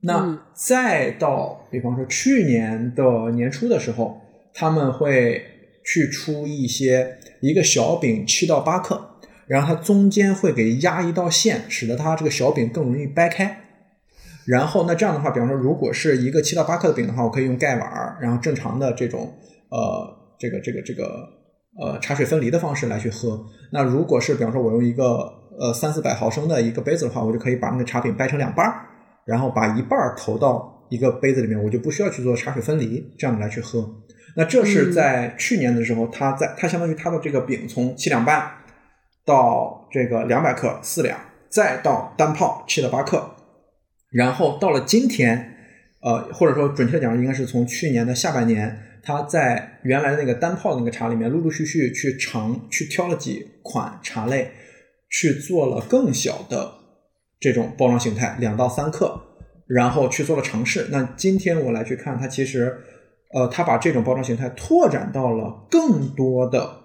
[0.03, 4.21] 那再到比方说去年的年初的时候，
[4.55, 5.43] 他们会
[5.85, 7.19] 去出一些。
[7.41, 9.01] 一个小饼七到八克，
[9.47, 13.61] 然后它中间会给压一道线，使得它这个小饼更容易掰开。
[14.45, 19.33] 然后那这样的话，比方说，如果是一个七到八克的饼的话，我可以用盖碗，然后正常的这种
[19.69, 21.29] 呃这个这个这个
[21.81, 23.41] 呃茶水分离的方式来去喝。
[23.71, 28.87] 那如果是比方说我用一个呃三四百毫升的一个杯子的话，我就可以把那个茶饼掰成两半儿，
[29.25, 33.89] 然后把一半儿投到一个杯子里面，我就不需要去做茶水分离，这样来去喝。
[34.37, 38.49] 那这是在去年的时候，它在它相当于它的这个饼从七两半
[39.25, 41.19] 到这个两百克四两，
[41.49, 43.29] 再到单泡七到八克，
[44.13, 45.57] 然后到了今天，
[46.03, 54.53] 呃，或者说准确的讲，应该是从去年的下半年，它在原来的那个单泡的那个茶里面，陆陆续续去尝去挑了几款茶类，
[55.11, 56.73] 去做了更小的
[57.41, 59.21] 这种包装形态，两到三克，
[59.67, 60.89] 然后去做了尝试。
[60.91, 62.77] 那今天我来去看，它其实。
[63.35, 66.81] 呃，它把这种包装形态拓展到了更多的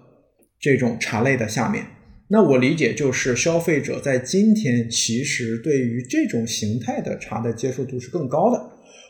[0.60, 1.86] 这种茶类的下面。
[2.28, 8.58] 那我理解就是，消费者在今天其实对于这种形态的茶的接受度是更高的，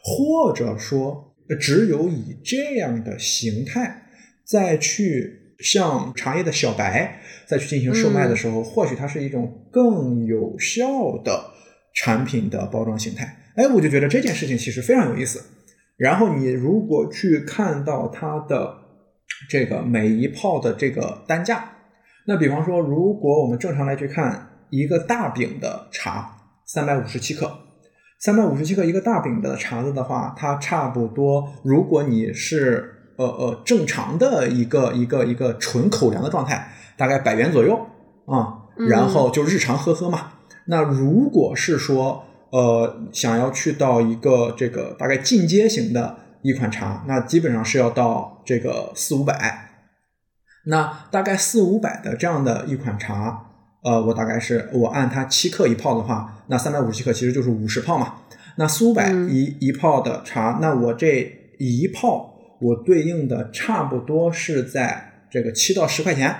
[0.05, 4.03] 或者说，只有以这样的形态
[4.47, 10.87] 再去向茶叶的小白再去进行售卖的时候，或许它是一种更有效
[11.25, 11.51] 的
[11.95, 13.37] 产品的包装形态。
[13.57, 15.43] 哎，我就觉得这件事情其实非常有意思。
[15.97, 18.77] 然后你如果去看到它的
[19.49, 21.71] 这个每一泡的这个单价，
[22.27, 27.51] 那比方说，如果我们正常来去看一个大饼的茶，三百五十七克，
[28.19, 37.75] 三百五十七克一个大饼的茶子的话，它差不多，如果你是呃呃正常的一个一个一个纯口粮的状态，大概百元左右
[38.27, 40.33] 啊，然后就日常喝喝嘛。
[40.67, 49.71] 那如果是说，呃，想要去到一个这个大概进阶型的一款茶，那基本上是要到这个四五百。
[50.67, 53.51] 那大概四五百的这样的一款茶，
[53.83, 58.15] 呃，我大概是我按它七克一泡的话，那三百五十七克其实就是五十泡嘛。
[58.57, 66.35] 那四五百一一泡的茶，那我这一泡我对应的差不多是在这个七到十块钱，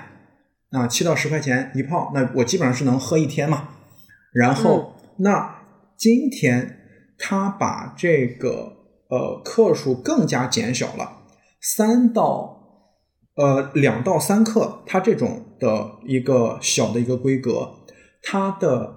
[0.71, 3.69] 啊，七到十块钱一泡，那我基本上是能喝一天嘛。
[4.33, 4.93] 然后。
[5.17, 5.61] 那
[5.97, 6.81] 今天
[7.17, 8.73] 它把这个
[9.09, 11.19] 呃克数更加减小了，
[11.61, 12.59] 三到
[13.37, 17.75] 呃两到三克，它这种的一个小的一个规格，
[18.25, 18.93] 它的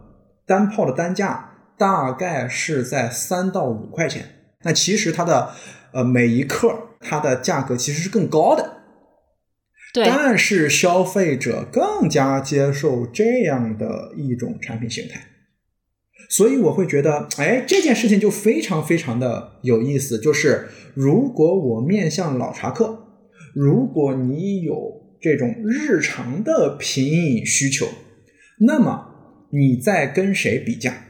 [0.47, 4.25] 单泡的单价大概是在三到五块钱。
[4.63, 5.51] 那其实它的
[5.93, 8.73] 呃每一克它的价格其实是更高的。
[9.93, 15.21] 对，但是消费者更加接受这样的一种产品形态，
[16.29, 20.19] 所以我会觉得，哎，这件事情就非常非常的有意思。
[20.19, 23.07] 就是如果我面向老茶客，
[23.55, 27.87] 如果你有这种日常的品饮需求，
[28.59, 31.05] 那么你在跟谁比价？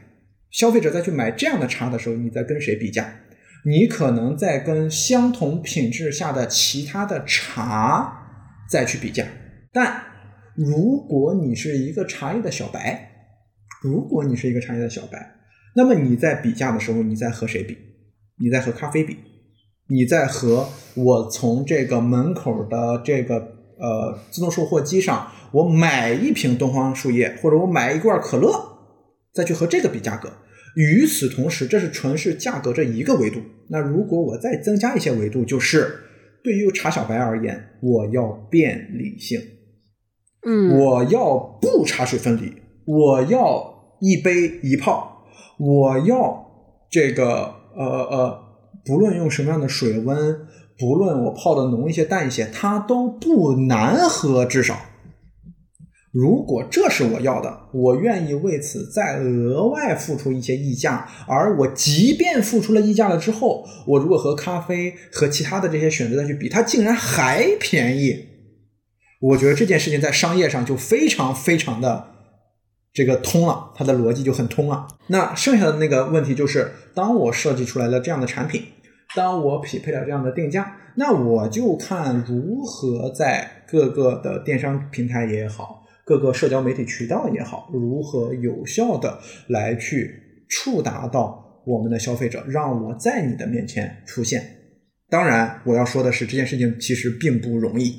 [0.50, 3.20] 消费者再去买这样的茶的时候，你在跟谁比价？
[3.68, 8.14] 你可能在跟相同品质下的其他的茶。
[8.70, 9.24] 再去比价，
[9.72, 10.02] 但
[10.54, 13.10] 如果你是一个茶叶的小白，
[13.82, 15.36] 如果你是一个茶叶的小白，
[15.74, 17.78] 那么你在比价的时候，你在和谁比？
[18.38, 19.16] 你在和咖啡比？
[19.88, 23.36] 你在和我从这个门口的这个
[23.78, 28.52] 呃自动售货机上，我买一瓶东方树叶，或者我买一罐可乐，
[29.32, 30.30] 再去和这个比价格。
[30.78, 33.40] 与此同时，这是纯是价格这一个维度。
[33.68, 36.04] 那如果我再增加一些维度，就是。
[36.40, 39.38] 对于茶小白而言，我要便利性，
[40.46, 42.54] 嗯，我要不茶水分离，
[42.86, 45.26] 我要一杯一泡，
[45.58, 46.46] 我要
[46.88, 48.40] 这个呃呃，
[48.84, 50.16] 不论用什么样的水温，
[50.78, 54.78] 不论我泡的浓一些淡一些，它都不难喝，至少。
[56.10, 61.06] 如果这是我要的，我愿意为此再额外付出一些溢价。
[61.26, 68.26] 而我即便付出了溢价了之后，我如果和咖啡和其他的这些选择再去比，它竟然还便宜，
[69.20, 72.06] 我觉得这件事情在商业上就非常非常的
[72.94, 74.88] 这个通了，它的逻辑就很通了。
[75.08, 78.62] 那剩下的那个问题就是，当我设计出来了这样的产品，
[79.14, 85.84] 当我匹配了这样的定价，那我就看如何在各个的电商平台也好。
[86.08, 89.18] 各个社交媒体渠道也好，如何有效的
[89.48, 90.10] 来去
[90.48, 94.42] 触达到我们的消费者，让我在你的面前出现。
[95.10, 97.94] 当然，我要说的是，这件事情其实并不容易。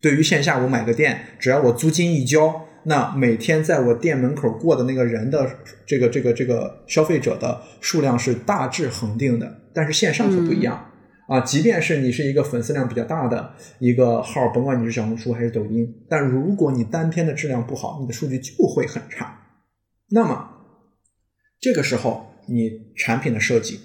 [0.00, 9.60] 对于线下我买个店，只要我租金一交，那每天在我店门口过的那个人的这个这个这个消费者的数量是大致恒定的。
[9.74, 10.91] 但是线上就不一样。
[11.32, 19.40] 啊，即便是你是一个粉丝量比较大的一个号，甭管你是小红书还是抖音，但如果你单篇的质量不好，你的数据就会很差。
[20.10, 20.46] 那么
[21.58, 23.80] 这个时候，你产品的设计、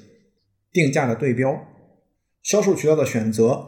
[0.74, 1.58] 定价的对标、
[2.44, 3.66] 销售渠道的选择，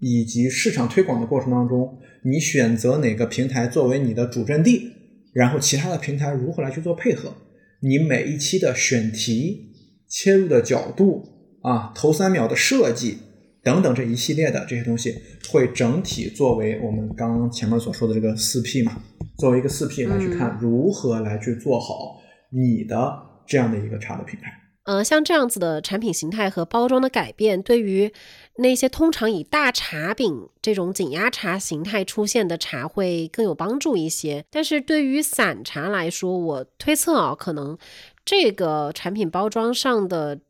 [0.00, 4.90] 以及市场推广的过程当中，你选择哪个平台作为你的主阵地，
[5.32, 7.32] 然后其他的平台如何来去做配合，
[7.80, 9.72] 你每一期的选题、
[10.10, 11.32] 切入的角度。
[11.64, 13.16] 啊，头三秒的设计
[13.62, 15.16] 等等这一系列的这些东西，
[15.50, 19.00] 会整体作为我们刚刚前面所说的这个四 P 嘛，
[19.38, 24.52] 作为一个四 P 来去看如何来去做好你的这样的一个茶的品牌。
[24.82, 28.12] 呃，像这样子的产品形态和包装的改变，对于
[28.58, 34.44] 那些通常以大茶饼这种紧压茶形态出现的茶会更有帮助一些。
[34.50, 37.78] 但是对于散茶来说，我推测啊，可能
[38.22, 40.40] 这个产品包装上的。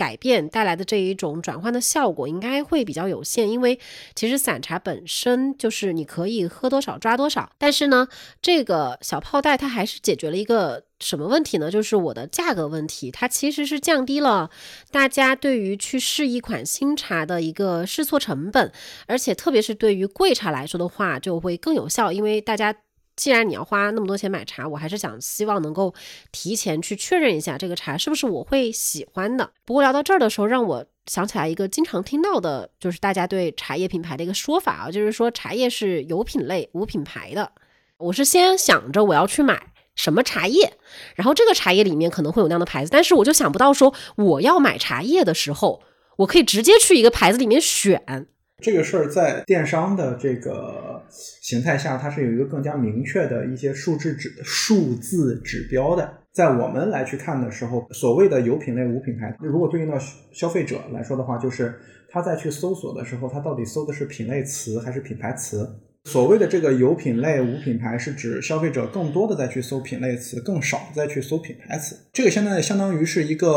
[0.00, 3.78] 改变带来的这一种转换的效果应该会比较有限，因为
[4.14, 8.08] 其实散茶本身就是你可以喝多少抓多少，但是呢，
[8.40, 11.70] 这个小泡袋它还是解决了一个什么问题呢？
[11.70, 14.48] 就是我的价格问题，它其实是降低了
[14.90, 18.72] 大家对于去试一款新茶的一个试错成本，
[19.06, 22.74] 而且特别是对于贵茶来说的话，就会更有效，因为大家。
[23.20, 25.94] 既然你要花那么多钱买茶，我还是想希望能够
[26.32, 29.50] 提前去确认一下这个茶是不是我会喜欢的。
[29.66, 37.52] 不过聊到这儿的时候，让我想起来一个经常听到的，就是大家对茶叶品牌的一个说法啊，就是说茶叶是有品类无品牌的。
[37.98, 40.72] 我是先想着我要去买什么茶叶，
[41.14, 45.82] 然后这个茶叶里面可能会有那样的牌子，但是我就想不到说我要买茶叶的时候，
[46.16, 48.28] 我可以直接去一个牌子里面选。
[48.60, 51.02] 这个事儿在电商的这个
[51.40, 56.12] 形态下，它是有一个更加明确的一些数字指数字指标的。
[56.32, 59.98] 在我们来去看的时候，所谓的有品类无品牌，如果对应到
[60.32, 61.74] 消费者来说的话，就是
[62.08, 65.68] 他在去搜索的时候，他到底搜的是品类词还是品牌词？
[66.04, 71.96] 所谓的这个有品类无品牌，是指消费者更多的在去搜品类词，更少再去搜品牌词。
[72.12, 73.48] 这个现在相当于是一个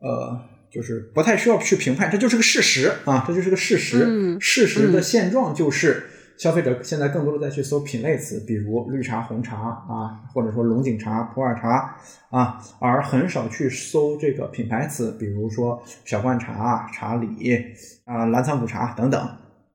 [0.00, 0.57] 呃。
[0.70, 4.38] 就是不太需要去评判，这就是个事实啊，这就是个事实。
[4.40, 6.04] 事实的现状就是，
[6.36, 11.96] 消费者现在更多的在去搜品类词，比如绿茶、红茶啊，或者说龙井茶、普洱茶
[12.30, 17.26] 啊，而很少去搜这个品牌词，比如说小罐茶、茶里
[18.04, 19.28] 啊、蓝藏普茶等等。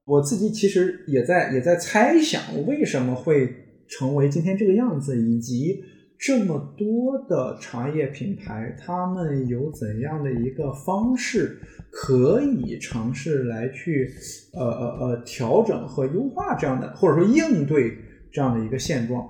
[0.05, 5.83] 我自己其实也在也在猜想，为什么会成为今天这个样子，以及
[6.17, 11.59] 这么多的茶叶品牌，他们有怎样的一个方式？
[11.95, 14.11] 可以尝试来去
[14.51, 17.95] 呃呃呃调整和优化这样的，或者说应对
[18.31, 19.21] 这样的一个现状，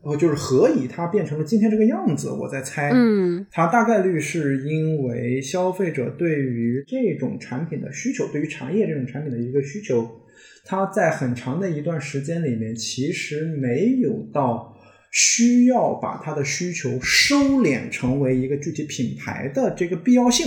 [0.00, 2.30] 然后就是何以它变成了今天这个样子？
[2.30, 10.08] 我在猜，嗯，它大概率是因为消费者对于这种产品的需求，对于茶叶这种产品的一个需求，
[10.64, 14.73] 它在很长的一段时间里面其实没有到
[15.16, 20.44] 需要把它的需求收敛成为一个具体品牌的这个必要性。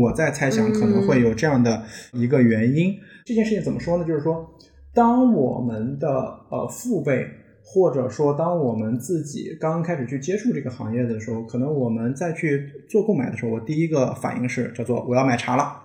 [0.00, 1.84] 我在猜想可能会有这样的
[2.14, 2.96] 一个原因。
[3.26, 4.04] 这件事情怎么说呢？
[4.06, 4.48] 就是说，
[4.94, 6.08] 当我们的
[6.50, 7.26] 呃父辈，
[7.62, 15.78] 或者说当我们自己刚开始去接触这个行业的时候，可能我们在去做购买的时候，我第一个反应是叫做我要买茶了。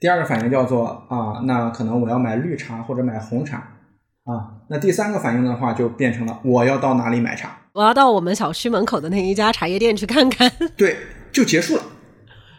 [0.00, 3.58] 第二个反应叫做啊，那可能我要买绿茶或者买红茶
[4.24, 4.57] 啊。
[4.70, 7.58] 那第三个反应的话，就变成了我要到哪里买茶？
[7.72, 10.50] 我要到我们小区门口的那一家茶叶店去看看。
[10.76, 10.96] 对，
[11.32, 11.82] 就结束了。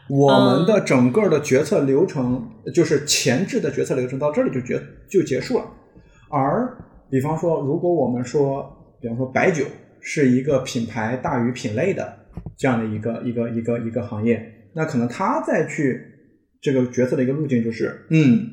[0.10, 5.66] 我们的整个的决策流程，就是前置的决策流程到这里就结就结束了。
[6.30, 6.78] 而
[7.12, 9.66] 比方说，如果我们说，比方说白酒
[10.02, 12.12] 是一个品牌大于品类的
[12.58, 16.02] 这样的一个一个一个一个行业，那可能他再去
[16.60, 18.48] 这个决策的一个路径就是，嗯，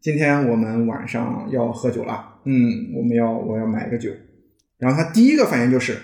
[0.00, 4.10] 今天我们晚上要喝酒了，嗯，我们要我要买个酒，
[4.78, 5.96] 然后他第一个反应就是，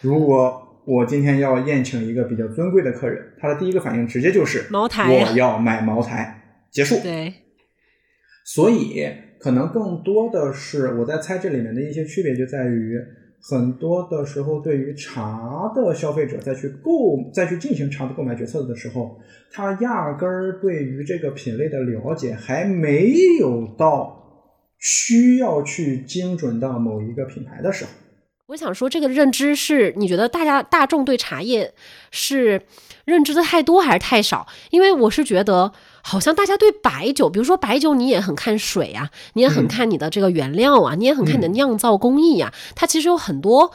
[0.00, 0.68] 如果。
[0.84, 6.98] 我今天要宴请一个比较尊贵的客人，他的第一个反应直接就是茅台，我要买茅台，结束。
[7.00, 7.32] 对，
[8.44, 9.06] 所以
[9.38, 12.98] 可能更多的是我在猜这里面的一些区别，就在于
[13.40, 19.20] 很多的时候，对于茶的消费者再去购再去进行茶的购买决策的时候，
[19.52, 24.21] 他压根儿对于这个品类的了解还没有到
[24.82, 27.90] 需要去精准到某一个品牌的时候。
[28.48, 31.72] 我想说，这个认知是你觉得大家大众对茶叶
[32.10, 32.66] 是
[33.06, 34.46] 认知的太多还是太少？
[34.70, 35.72] 因为我是觉得，
[36.02, 43.72] 好像大家对白酒，比如说白酒，你也很看水啊，你也很看你的这个原料啊，你也很看你的酿造工艺呀，它其实有很多。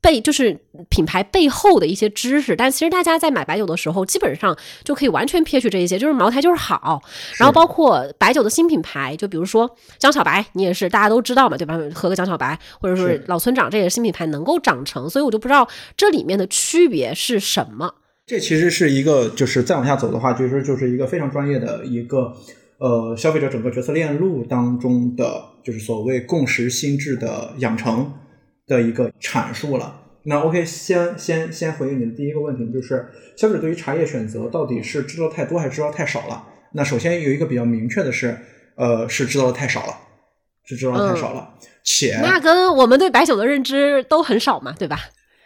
[0.00, 7.02] 背就是品牌背后的一些知识，但其实大家在买白酒的时候，基本上就可以完全撇去这一些，就是茅台就是好。
[7.36, 11.78] 然后包括白酒的新品牌，就比如说江小白，你也是大家都知道嘛，对吧？
[11.94, 17.94] 喝个江小白，或者说老村长，这些新品牌能够长成，所以我就不知道这里面的区别是什么。
[18.26, 22.32] 这其实是一个，就是再往下走的话，就是就是一个非常专业的一个
[22.78, 28.12] 呃消费者整个决策链路当中的，就是所谓共识心智的养成。
[28.70, 30.00] 的一个阐述了。
[30.22, 33.06] 那 OK，先先先回应你的第一个问题，就是
[33.36, 36.44] 消费者对于茶叶选择到底是知道太多还是知道太少了？
[36.74, 38.38] 那首先有一个比较明确的是，
[38.76, 39.94] 呃，是知道的太少了，
[40.64, 41.54] 是知道的太少了。
[41.82, 45.00] 且那跟我们对白酒的认知都很少嘛，对吧？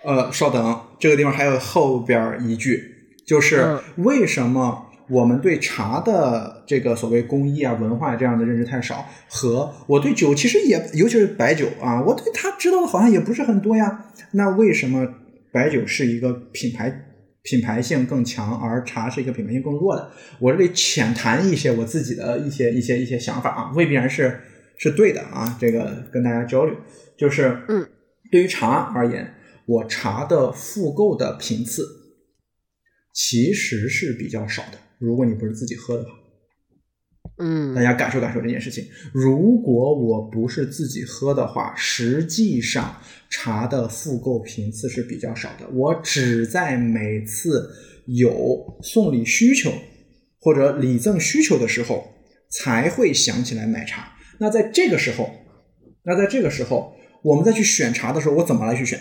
[0.05, 2.95] 呃，稍等，这个地方还有后边一句，
[3.27, 4.84] 就是为什么？
[5.09, 14.07] 我们对茶的这个所谓工艺啊、文化这样的认知太少，和我对酒其实也，尤其是白酒啊，我对它知道的好像也不是很多呀。
[14.32, 15.07] 那为什么
[15.52, 17.07] 白酒是一个品牌
[17.42, 20.11] 品牌性更强，而茶是一个品牌性更弱的？
[20.40, 24.40] 我这里浅谈一些我自己的一些一些一些想法啊，未必然是
[24.78, 25.59] 是对的啊。
[25.61, 26.74] 这个跟大家交流，
[27.18, 27.86] 就是嗯，
[28.32, 29.34] 对于茶而言，
[29.66, 31.84] 我茶的复购的频次
[33.12, 34.78] 其实是比较少的。
[35.05, 36.11] 如果你不是自己喝的话，
[37.38, 38.84] 嗯，大家感受感受这件事情。
[39.12, 42.96] 如果我不是自己喝的话，实际上
[43.28, 45.68] 茶的复购频次是比较少的。
[45.72, 47.68] 我只在每次
[48.07, 49.72] 有送礼需求
[50.40, 52.07] 或者礼赠需求的时候，
[52.50, 54.12] 才会想起来买茶。
[54.38, 55.28] 那在这个时候，
[56.05, 56.94] 那在这个时候，
[57.24, 59.00] 我们再去选茶的时候，我怎么来去选？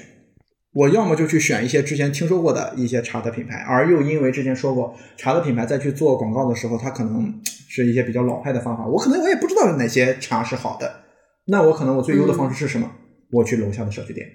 [0.74, 11.04] 我要么就去选一些之前听说过的一些茶的品牌，而又因为之前说过茶的品牌再去做广告的时候，它可能是一些比较老派的方法，我可能我也不知道哪些茶是好的。
[11.46, 12.92] 那我可能我最优的方式是什么？
[13.32, 14.28] 我去楼下的社区店，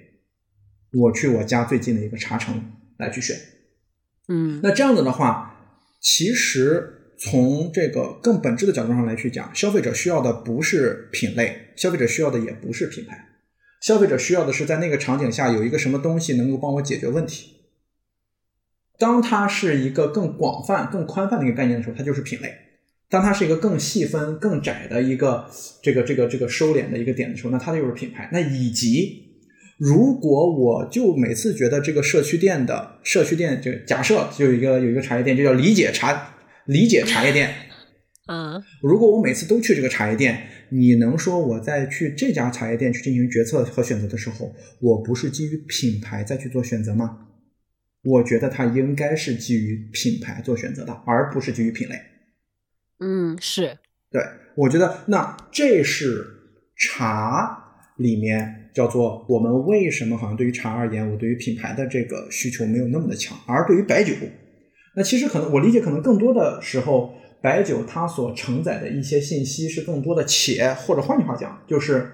[0.93, 3.35] 我去我家最近的一个茶城来去选。
[4.27, 5.55] 嗯，那这样子的话，
[6.01, 13.28] 其实从这个更本质的角度上来去讲，消费者需要的不是品类，消费者需要的也不是品牌。
[13.79, 17.55] 消费者需要的是在那个场景下有一个什么东西能够帮我解决问题。
[18.97, 22.53] 当它是一个更广泛、更宽泛的一个概念的时候，它就是品类。
[23.09, 25.49] 当它是一个更细分、更窄的一个
[25.81, 28.29] 这个这个这个收敛的一个点的时候，那它就是品牌。
[28.33, 29.25] 那以及
[29.77, 37.53] 如果我就每次觉得这个社区店的社区店，就假设就有一个有一个茶叶店，就叫理解茶理解茶叶店。
[38.27, 47.27] 啊，如果我每次都去这个茶叶店，你能说我在去这家茶叶店去进行决策和选择的时候，我不是基于品牌再去做选择吗？
[48.03, 51.95] 我觉得它应该是基于品牌做选择的，而不是基于品类。
[52.99, 53.77] 嗯，是
[54.11, 54.21] 对，
[54.55, 56.25] 我觉得那这是
[56.75, 64.13] 茶里面叫做我们为什么好像对于茶而言，我对于品牌的这个需求没有那么的强，而对于白酒，
[64.95, 67.15] 那其实可能我理解可能更多的时候。
[67.41, 72.11] 白酒它所承载的一些信息是更多的，且或者换句话讲，就是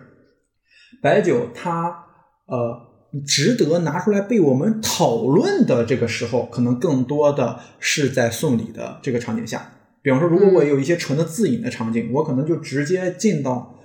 [1.01, 2.05] 白酒它
[2.45, 2.80] 呃
[3.26, 9.71] 值得拿出来被我们讨论的这个时候，可能更多的是在送礼的这个场景下。
[10.03, 13.76] 比方说，如果我有一些纯的自饮的场景，我可能就直接进到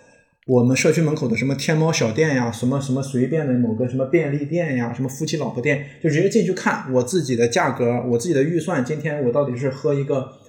[0.47, 10.40] 我们社区门口的什么天猫小店呀，什么什么随便的某个什么便利店呀，什么夫妻老婆店，就直接进去看我自己的价格，我自己的预算，今天我到底是喝一个。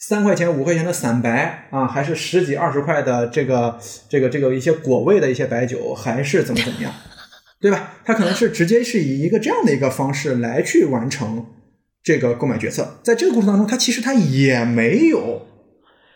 [0.00, 3.78] 三块钱、五块钱的散白啊，还是十几、二十块的这个、
[4.08, 6.90] 这个、这个一些果味的一些白酒，还是怎么怎么样，
[7.60, 7.98] 对吧？
[8.02, 11.44] 他可能是直接是以一个这样的一个方式来去完成
[12.02, 12.98] 这个购买决策。
[13.02, 15.46] 在这个过程当中，他其实他也没有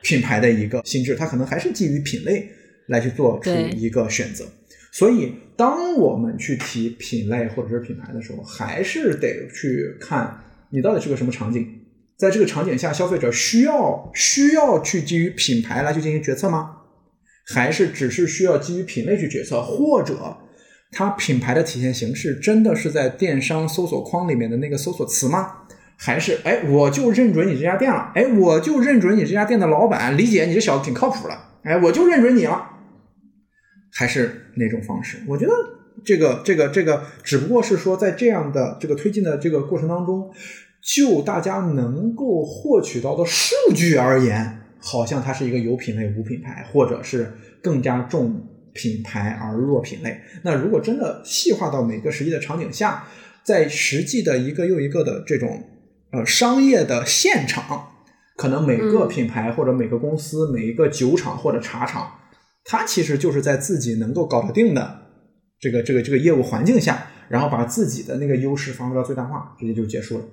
[0.02, 2.48] 品牌的一个心智，他可能还是基于品类
[2.88, 4.46] 来去做出一个选择。
[4.92, 11.82] 所以，当我们去提品类或者是品牌的时候，还是得去看你到底是个什么场景。
[12.16, 16.76] 在这个场景下，消费者需要需要去基于品牌来去进行决策吗？
[17.52, 19.60] 还是只是需要基于品类去决策？
[19.60, 20.36] 或者，
[20.92, 25.52] 它品牌的体现形式真的是在电商搜索框里面的那个搜索词吗？
[25.96, 32.70] 还是哎，我就认准你这家店了，哎，我就认准你这家店的老板，李姐你这小子挺靠谱的，哎，我就认准你了。
[33.92, 35.18] 还是哪种方式？
[35.28, 35.52] 我觉得
[36.04, 40.30] 这个这个这个，只不过是说在这样的这个推进的这个过程当中。
[40.84, 47.32] 就大家能够获取到的数据而言，好像它是一个有品类无品牌，或者是
[47.62, 50.20] 更加重品牌而弱品类。
[50.42, 53.04] 那如果真的细化到每个实际的场景下，
[53.42, 55.62] 在实际的一个又一个的这种
[56.10, 57.88] 呃商业的现场，
[58.36, 62.12] 可能每个品牌或者每个公司、每一个酒厂或者茶厂，
[62.64, 65.00] 它其实就是在自己能够搞得定的
[65.58, 70.24] 这个这个这个业务环境下，然后把自己的那个优势发挥到最大化，直接就结束了。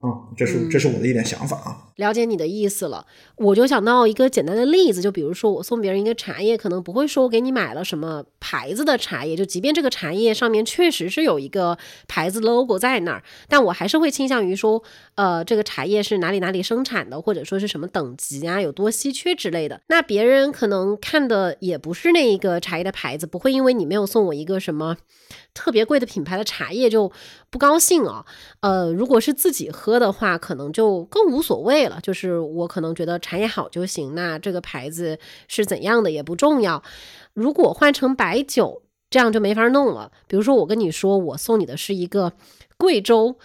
[0.00, 1.88] 啊，这是这是我的一点想法啊。
[1.96, 11.76] 了解你的意思了，我就想到一个简单的例子，就比如说我送别人一个茶叶，可能不会说我给你买了什么牌子的茶叶，就即便这个茶叶上面确实是有一个
[12.08, 14.82] 牌子 logo 在那儿，但我还是会倾向于说，
[15.16, 19.82] 呃，这个茶叶是哪里哪里生产的，或者说是什么等级啊，有多稀缺之类的。
[19.88, 24.96] 那别人可能看的也不是那一个茶叶的牌子，不会因为你没有送我一个什么。
[25.52, 27.10] 特别贵的品牌的茶叶就
[27.50, 28.24] 不高兴啊，
[28.60, 31.98] 呃，如果是自己喝喝的话，可能就更无所谓了。
[32.00, 35.18] 就是我可能觉得茶叶好就行，那这个牌子
[35.48, 36.80] 是怎样的也不重要。
[37.34, 40.12] 如果换成白酒，这样就没法弄了。
[40.28, 42.32] 比如说我跟你说，我送你的是一个
[42.76, 43.36] 贵州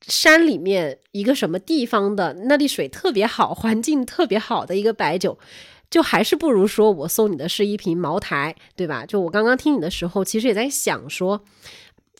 [0.00, 5.38] 山里面一个什么地方的，那里水特别好，环境特别好的一个白酒。
[5.90, 9.04] 就还是不如说我送你的是一瓶茅台，对吧？
[9.04, 11.42] 就我刚刚听你的时候，其实也在想说，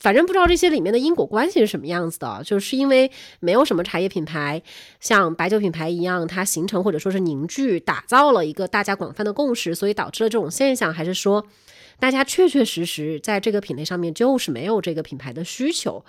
[0.03, 4.61] 反正不知道这些里面的因果关系是什么样子的，就是因为没有什么茶叶品牌
[4.99, 11.47] 像白酒品牌一样，它形成或者说是凝聚、打造了一个大家广泛的共识，所以导致了这种现象，还是说
[12.01, 16.05] 大家确确实实在这个品类上面就是没有这个品牌的需求？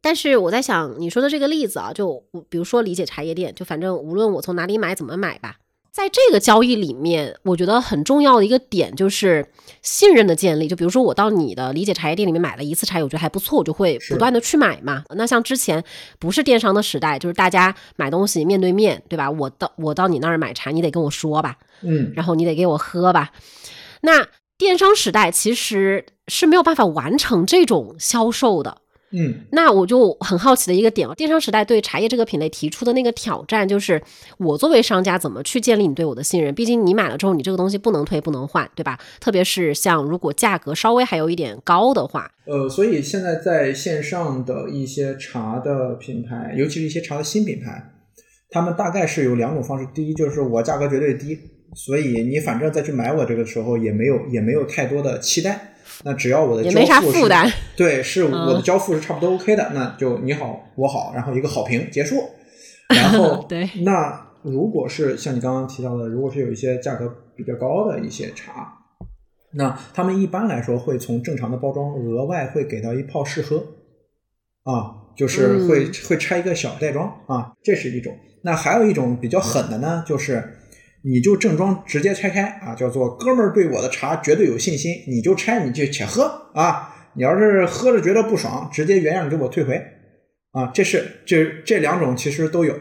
[0.00, 5.56] 但是我在想你说的这个例子啊，就比如说理解茶叶店，就反正无论我从哪里买怎么买吧。
[5.96, 10.68] 在这个交易里面，我觉得很重要的一个点就是信任的建立。
[10.68, 15.04] 就比如说，我到你的理解茶叶店里面买了一次茶，我觉得还不错，我就会不断的去买嘛。
[15.14, 15.82] 那像之前
[16.18, 19.30] 不是电商的时代，就是大家买东西面对面对吧？
[19.30, 23.30] 我到我到你那儿买茶，你得跟我说吧，嗯，然后你得给我喝吧。
[24.02, 24.26] 那
[24.58, 28.82] 电商时代其实是没有办法完成这种销售的。
[29.18, 34.02] 嗯，那我就很好奇的一个点电商时代对茶叶这个品类提出的那个挑战，就是
[34.36, 36.54] 我作为商家怎么去建立你对我的信任？
[36.54, 38.98] 毕竟你买了之后，你这个东西不能退不能换，对吧？
[39.18, 47.92] 特别是像如果价格稍微还有一点高的话，呃，所以现在在线上的一些茶的品牌，尤其是一些茶的新品牌，
[48.50, 51.38] 他们大概是有两种方式：第一，就是我价格绝对低，
[51.74, 55.72] 所以你反正再去买我这个时候也没有也没有太多的期待。
[56.04, 56.70] 那只要我的交
[57.00, 57.10] 付
[57.48, 62.16] 是，对，是我的交付是差不多 OK 的，那就你好我好，然后一个好评结束。
[62.88, 68.72] 然后 对，那如果是像你刚刚提到的，如果是有一些价格比较高的一些茶，
[69.52, 73.56] 那他们一般来说会从正常的包装额外会给到一泡试喝，
[74.64, 78.14] 啊，就是会、会拆一个小袋装啊，这是一种。
[78.42, 80.58] 那还有一种比较狠的呢，就是
[81.08, 86.92] 你就正装直接拆开啊，叫做哥们儿对我的茶绝对有信心，你就拆你就且喝啊。
[87.14, 89.80] 你要是喝着觉得不爽，直接原样给我退回
[90.50, 90.66] 啊。
[90.74, 92.76] 这是这这两种其实都有。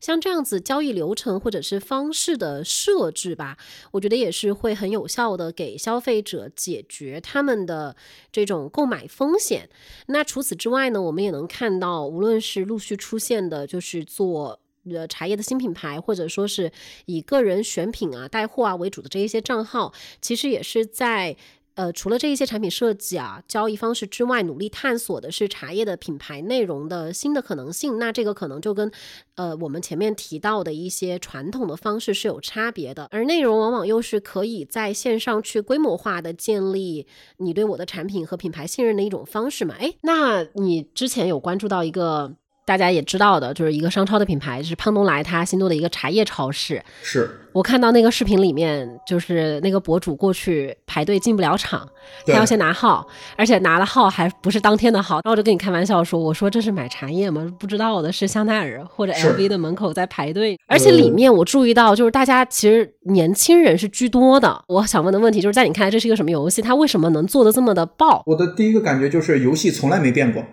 [0.00, 3.56] 像这样子交易流程或者是方式的设置吧，
[3.92, 7.94] 我觉得也是会很有效的给消费者解决他们的
[8.32, 9.68] 这种购买风险。
[10.06, 14.60] 那除此之外呢，我们也能看到，无论是陆续出现的，就是做
[14.90, 16.70] 呃茶叶的新品牌，或者说是
[17.06, 21.36] 以个人选品啊、带货啊为主的这一些账号，其实也是在。
[21.76, 27.98] 呃，除了这一些产品设计啊、交易方式之外，努力探索的是茶叶的品牌内容的新的可能性。
[27.98, 28.90] 那这个可能就跟
[29.34, 37.06] 呃我们前面提到的一些传统的方式是有差别的，而内容往往又是可以在线上去规模化的建立
[37.36, 39.74] 你对我的产品和品牌信任的一种方式嘛。
[39.78, 42.36] 哎，那你之前有关注到一个？
[42.66, 46.82] 大家也知道的，就是一个商超的品牌，是胖东来它新做的一个茶叶超市。
[47.00, 51.88] 是我看到那个视频里面，就是那个博主过去排队进不了场，
[52.26, 53.06] 他要先拿号，
[53.36, 55.16] 而且拿了号还不是当天的号。
[55.16, 57.50] 然后我就跟你开玩笑说：“我说这是买茶叶吗？
[57.58, 64.64] 不知道的是香奈儿或者 LV 的门口在排队。”而且里面我注意到，就是大家其实年轻人是居多的。
[64.66, 66.60] 我想问的问题就是在你看来这是一个什么游戏？
[66.60, 68.22] 它为什么能做的这么的爆？
[68.26, 70.44] 我的第一个感觉就是游戏从来没变过。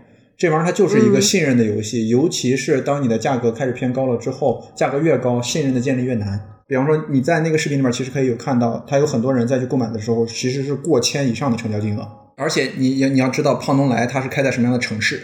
[0.44, 6.38] 这玩意儿它就是一个信任的游戏，尤其是当你的价格开始偏高了之后，价格越高，信任的建立越难。
[6.68, 12.06] 比方说你在那个视频里面，其实可以有看到，他有很多人在去购买的时候，其实是过千以上的成交金额。
[12.36, 15.22] 而且你你你要知道，胖东来它是开在什么样的城市，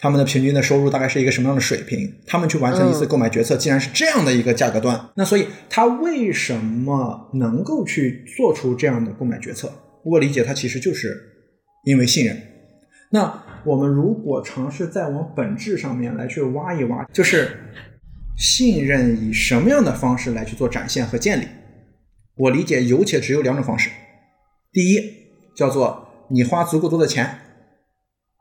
[0.00, 5.00] 他们的平均的收入大概是一个什么样的水平，他们去完成一次购买决策，竟然是这样的一个价格段。
[5.16, 9.72] 那所以他为什么能够去做出这样的购买决策？
[10.04, 11.16] 我理解他其实就是
[11.84, 12.36] 因为信任。
[13.10, 13.44] 那。
[13.64, 17.58] 我们如果尝试再往本质上面来去挖一挖，就是
[18.38, 21.46] 信任以什么样的方式来去做展现和建立？
[22.36, 23.90] 我理解有且只有两种方式。
[24.72, 25.00] 第一
[25.56, 27.24] 叫做你花足够多的钱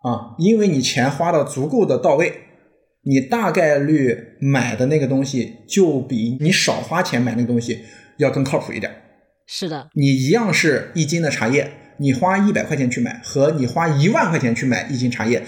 [0.03, 2.32] 啊，因为你钱花的足够的到位，
[3.01, 7.84] 你大概率买的那个东西就比你少花钱买那个东西
[8.18, 9.01] 要更靠谱一点。
[9.47, 11.72] 是的，你一样是一斤的茶叶。
[11.99, 15.45] 你花一百块钱去买，和你花一万块钱去买一斤茶叶，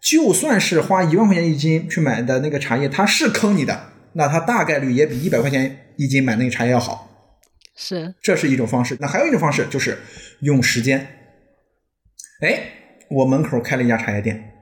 [0.00, 7.10] 就算是花一万块钱一斤去买的那个茶叶，它是坑你的，那它大概率也比一百块钱一斤买那个茶叶要好。
[7.76, 8.96] 是，这是一种方式。
[9.00, 9.98] 那还有一种方式就是
[10.40, 11.06] 用时间。
[12.40, 12.60] 哎，
[13.10, 14.52] 我门口开了一家茶叶店，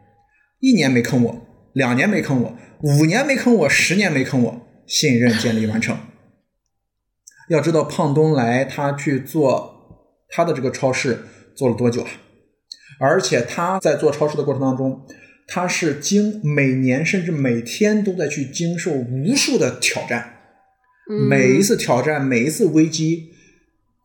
[0.60, 5.96] 一年没坑我，两年没坑我，五年没坑我，十年没坑我，信任建立完成。
[7.50, 9.73] 要知道，胖东来他去做。
[10.35, 11.20] 他的这个超市
[11.55, 12.09] 做了多久了？
[12.99, 15.07] 而且他在做超市的过程当中，
[15.47, 20.32] 他是经每年甚至每天都在去经受无数的挑战。
[21.28, 23.30] 每一次挑战，每一次危机，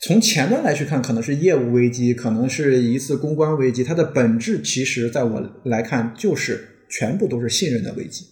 [0.02, 3.84] 从前端来去看，可能是业务危机，可能是一次公关危机。
[3.84, 8.26] 它的本质其实在我来看，就是全部都是信任的危机。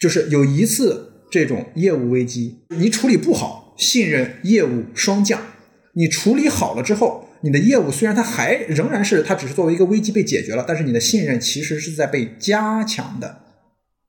[0.00, 5.38] 就是有一次这种业务危机，你处理不好，信任业务双降；
[5.94, 7.25] 你处理好了之后。
[7.42, 13.42] 你的业务虽然它还仍然是它只是作为一个危机被解决了，但是你的信任其实是在被加强的。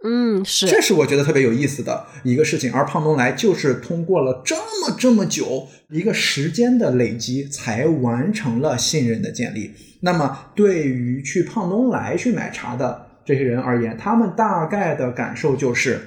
[0.03, 2.71] 嗯，是，这是我觉得特别有意思的一个事情。
[2.71, 9.73] 而胖东来就是通过了这么这么久一个时间的累积，才完成了信任的建立。
[10.01, 15.99] 那么对于去胖东来去买茶的这些人而言，他们大概的感受就是，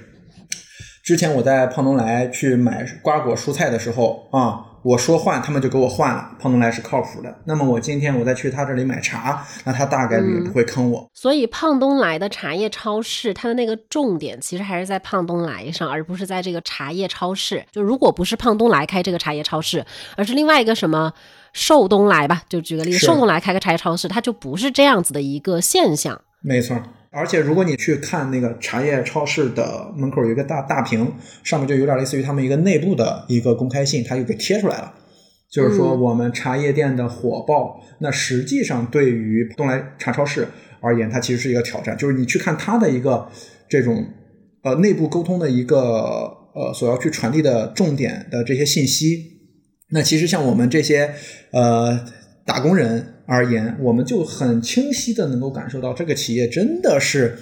[1.05, 4.70] 之前我在胖东来去买瓜果蔬菜的时候啊。
[4.83, 6.31] 我说换，他们就给我换了。
[6.39, 7.35] 胖东来是靠谱的。
[7.45, 11.07] 那么我今天我再去他这里买茶，那他大概率也不会坑我。
[11.13, 17.65] 所以胖东来的茶叶超市，它的那个重点其实还是在胖东来上，而不是在这个茶叶超市。
[17.71, 19.85] 就如果不是胖东来开这个茶叶超市，
[20.17, 21.13] 而是另外一个什么
[21.53, 26.21] 寿东来吧，就举个例子，寿东来开个茶叶超市，它就不是这样子的一个现象。
[26.41, 26.81] 没错。
[27.13, 34.95] 而且，如果你去看那个茶叶超市的门口有一个大大屏，上面就有点类似于他们一个内部的一个公开信，它就给贴出来了。
[35.51, 40.47] 就是说，我们茶叶店的火爆，那实际上对于东来茶超市
[40.81, 41.99] 而言，它其实是一个挑战。
[41.99, 43.29] 就是你去看它的一个
[43.69, 44.07] 这种
[44.63, 45.79] 呃内部沟通的一个
[46.55, 49.41] 呃所要去传递的重点的这些信息，
[49.91, 51.13] 那其实像我们这些
[51.51, 52.07] 呃
[52.47, 53.15] 打工人。
[53.33, 57.39] 而言，我们就很清晰的能够感受到，这个企业真的是，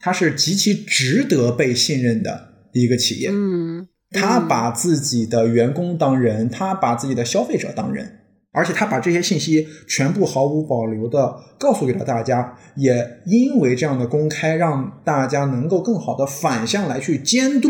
[0.00, 3.28] 它是极其值得被信任的一个企业。
[3.30, 8.20] 嗯，他把自己的员工当人，他把自己的消费者当人，
[8.52, 17.68] 而且他把这些信息全部毫无保留的告诉给了大家，也因为这样的公开，让大家能够更好的反向来去监督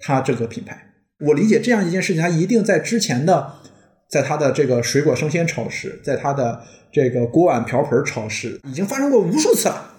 [0.00, 0.84] 他这个品牌。
[1.26, 3.54] 我理解这样一件事情，他一定在之前的，
[4.10, 9.94] 在他的这个水果生鲜超市，在他的这个锅碗瓢盆超市，已经发生过无数次了。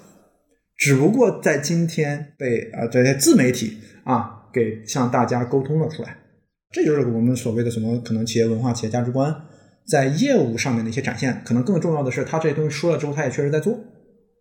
[0.77, 6.17] 只不过在今天被啊这些自媒体啊给向大家沟通了出来，
[6.71, 9.35] 这就是我们所谓的什么可能企业文化、企业价值观
[9.87, 11.41] 在业务上面的一些展现。
[11.45, 13.77] 可能更重要的是，他这些东西说了之后，他也确实在做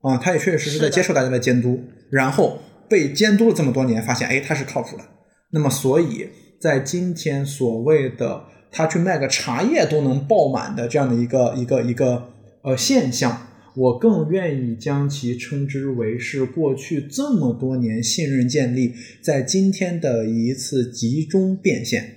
[0.03, 2.59] 啊，他也确确实实在接受大家的监督，然后
[2.89, 5.03] 被监督了这么多年，发现哎他是靠谱的。
[5.51, 6.29] 那么所以
[6.61, 12.31] 在今天所谓的他去卖个茶叶都能爆满的这样的一个一个一个
[12.63, 13.47] 呃现象。
[13.77, 18.93] 我更愿意将其称之为是过去这么多年信任建立
[19.23, 22.17] 在今天的一次集中变现。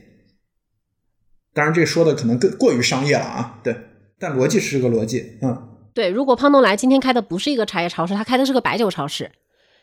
[1.54, 3.76] 当然，这说的可能更过于商业了啊，对，
[4.18, 6.10] 但逻辑是个逻辑，嗯，对。
[6.10, 9.30] 如果胖东来今天开的不是一个茶叶超市，他开的是个白酒超市，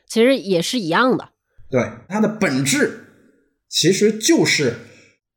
[0.08, 1.28] 其实也是一样的。
[1.70, 3.04] 对，它的本质
[3.68, 4.74] 其实就是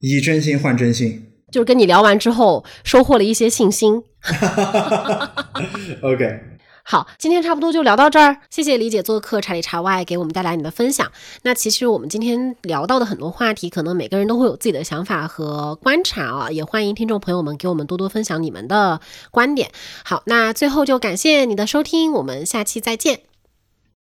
[0.02, 1.28] 以真心换真心。
[1.52, 4.04] 就是跟你聊完之后，收获了一些信心。
[6.02, 6.39] OK，
[6.84, 8.38] 好，今天差不多就聊到这儿。
[8.49, 11.12] 谢谢李姐做客茶里茶外，给我们带来你的分享。
[11.41, 19.72] 那其实我们今天聊到的很多话题，可能每个人都会有自己的想法和观察啊，也欢迎听众朋友们给我们多多分享你们的观点。
[20.06, 23.30] 好，那最后就感谢你的收听，我们下期再见。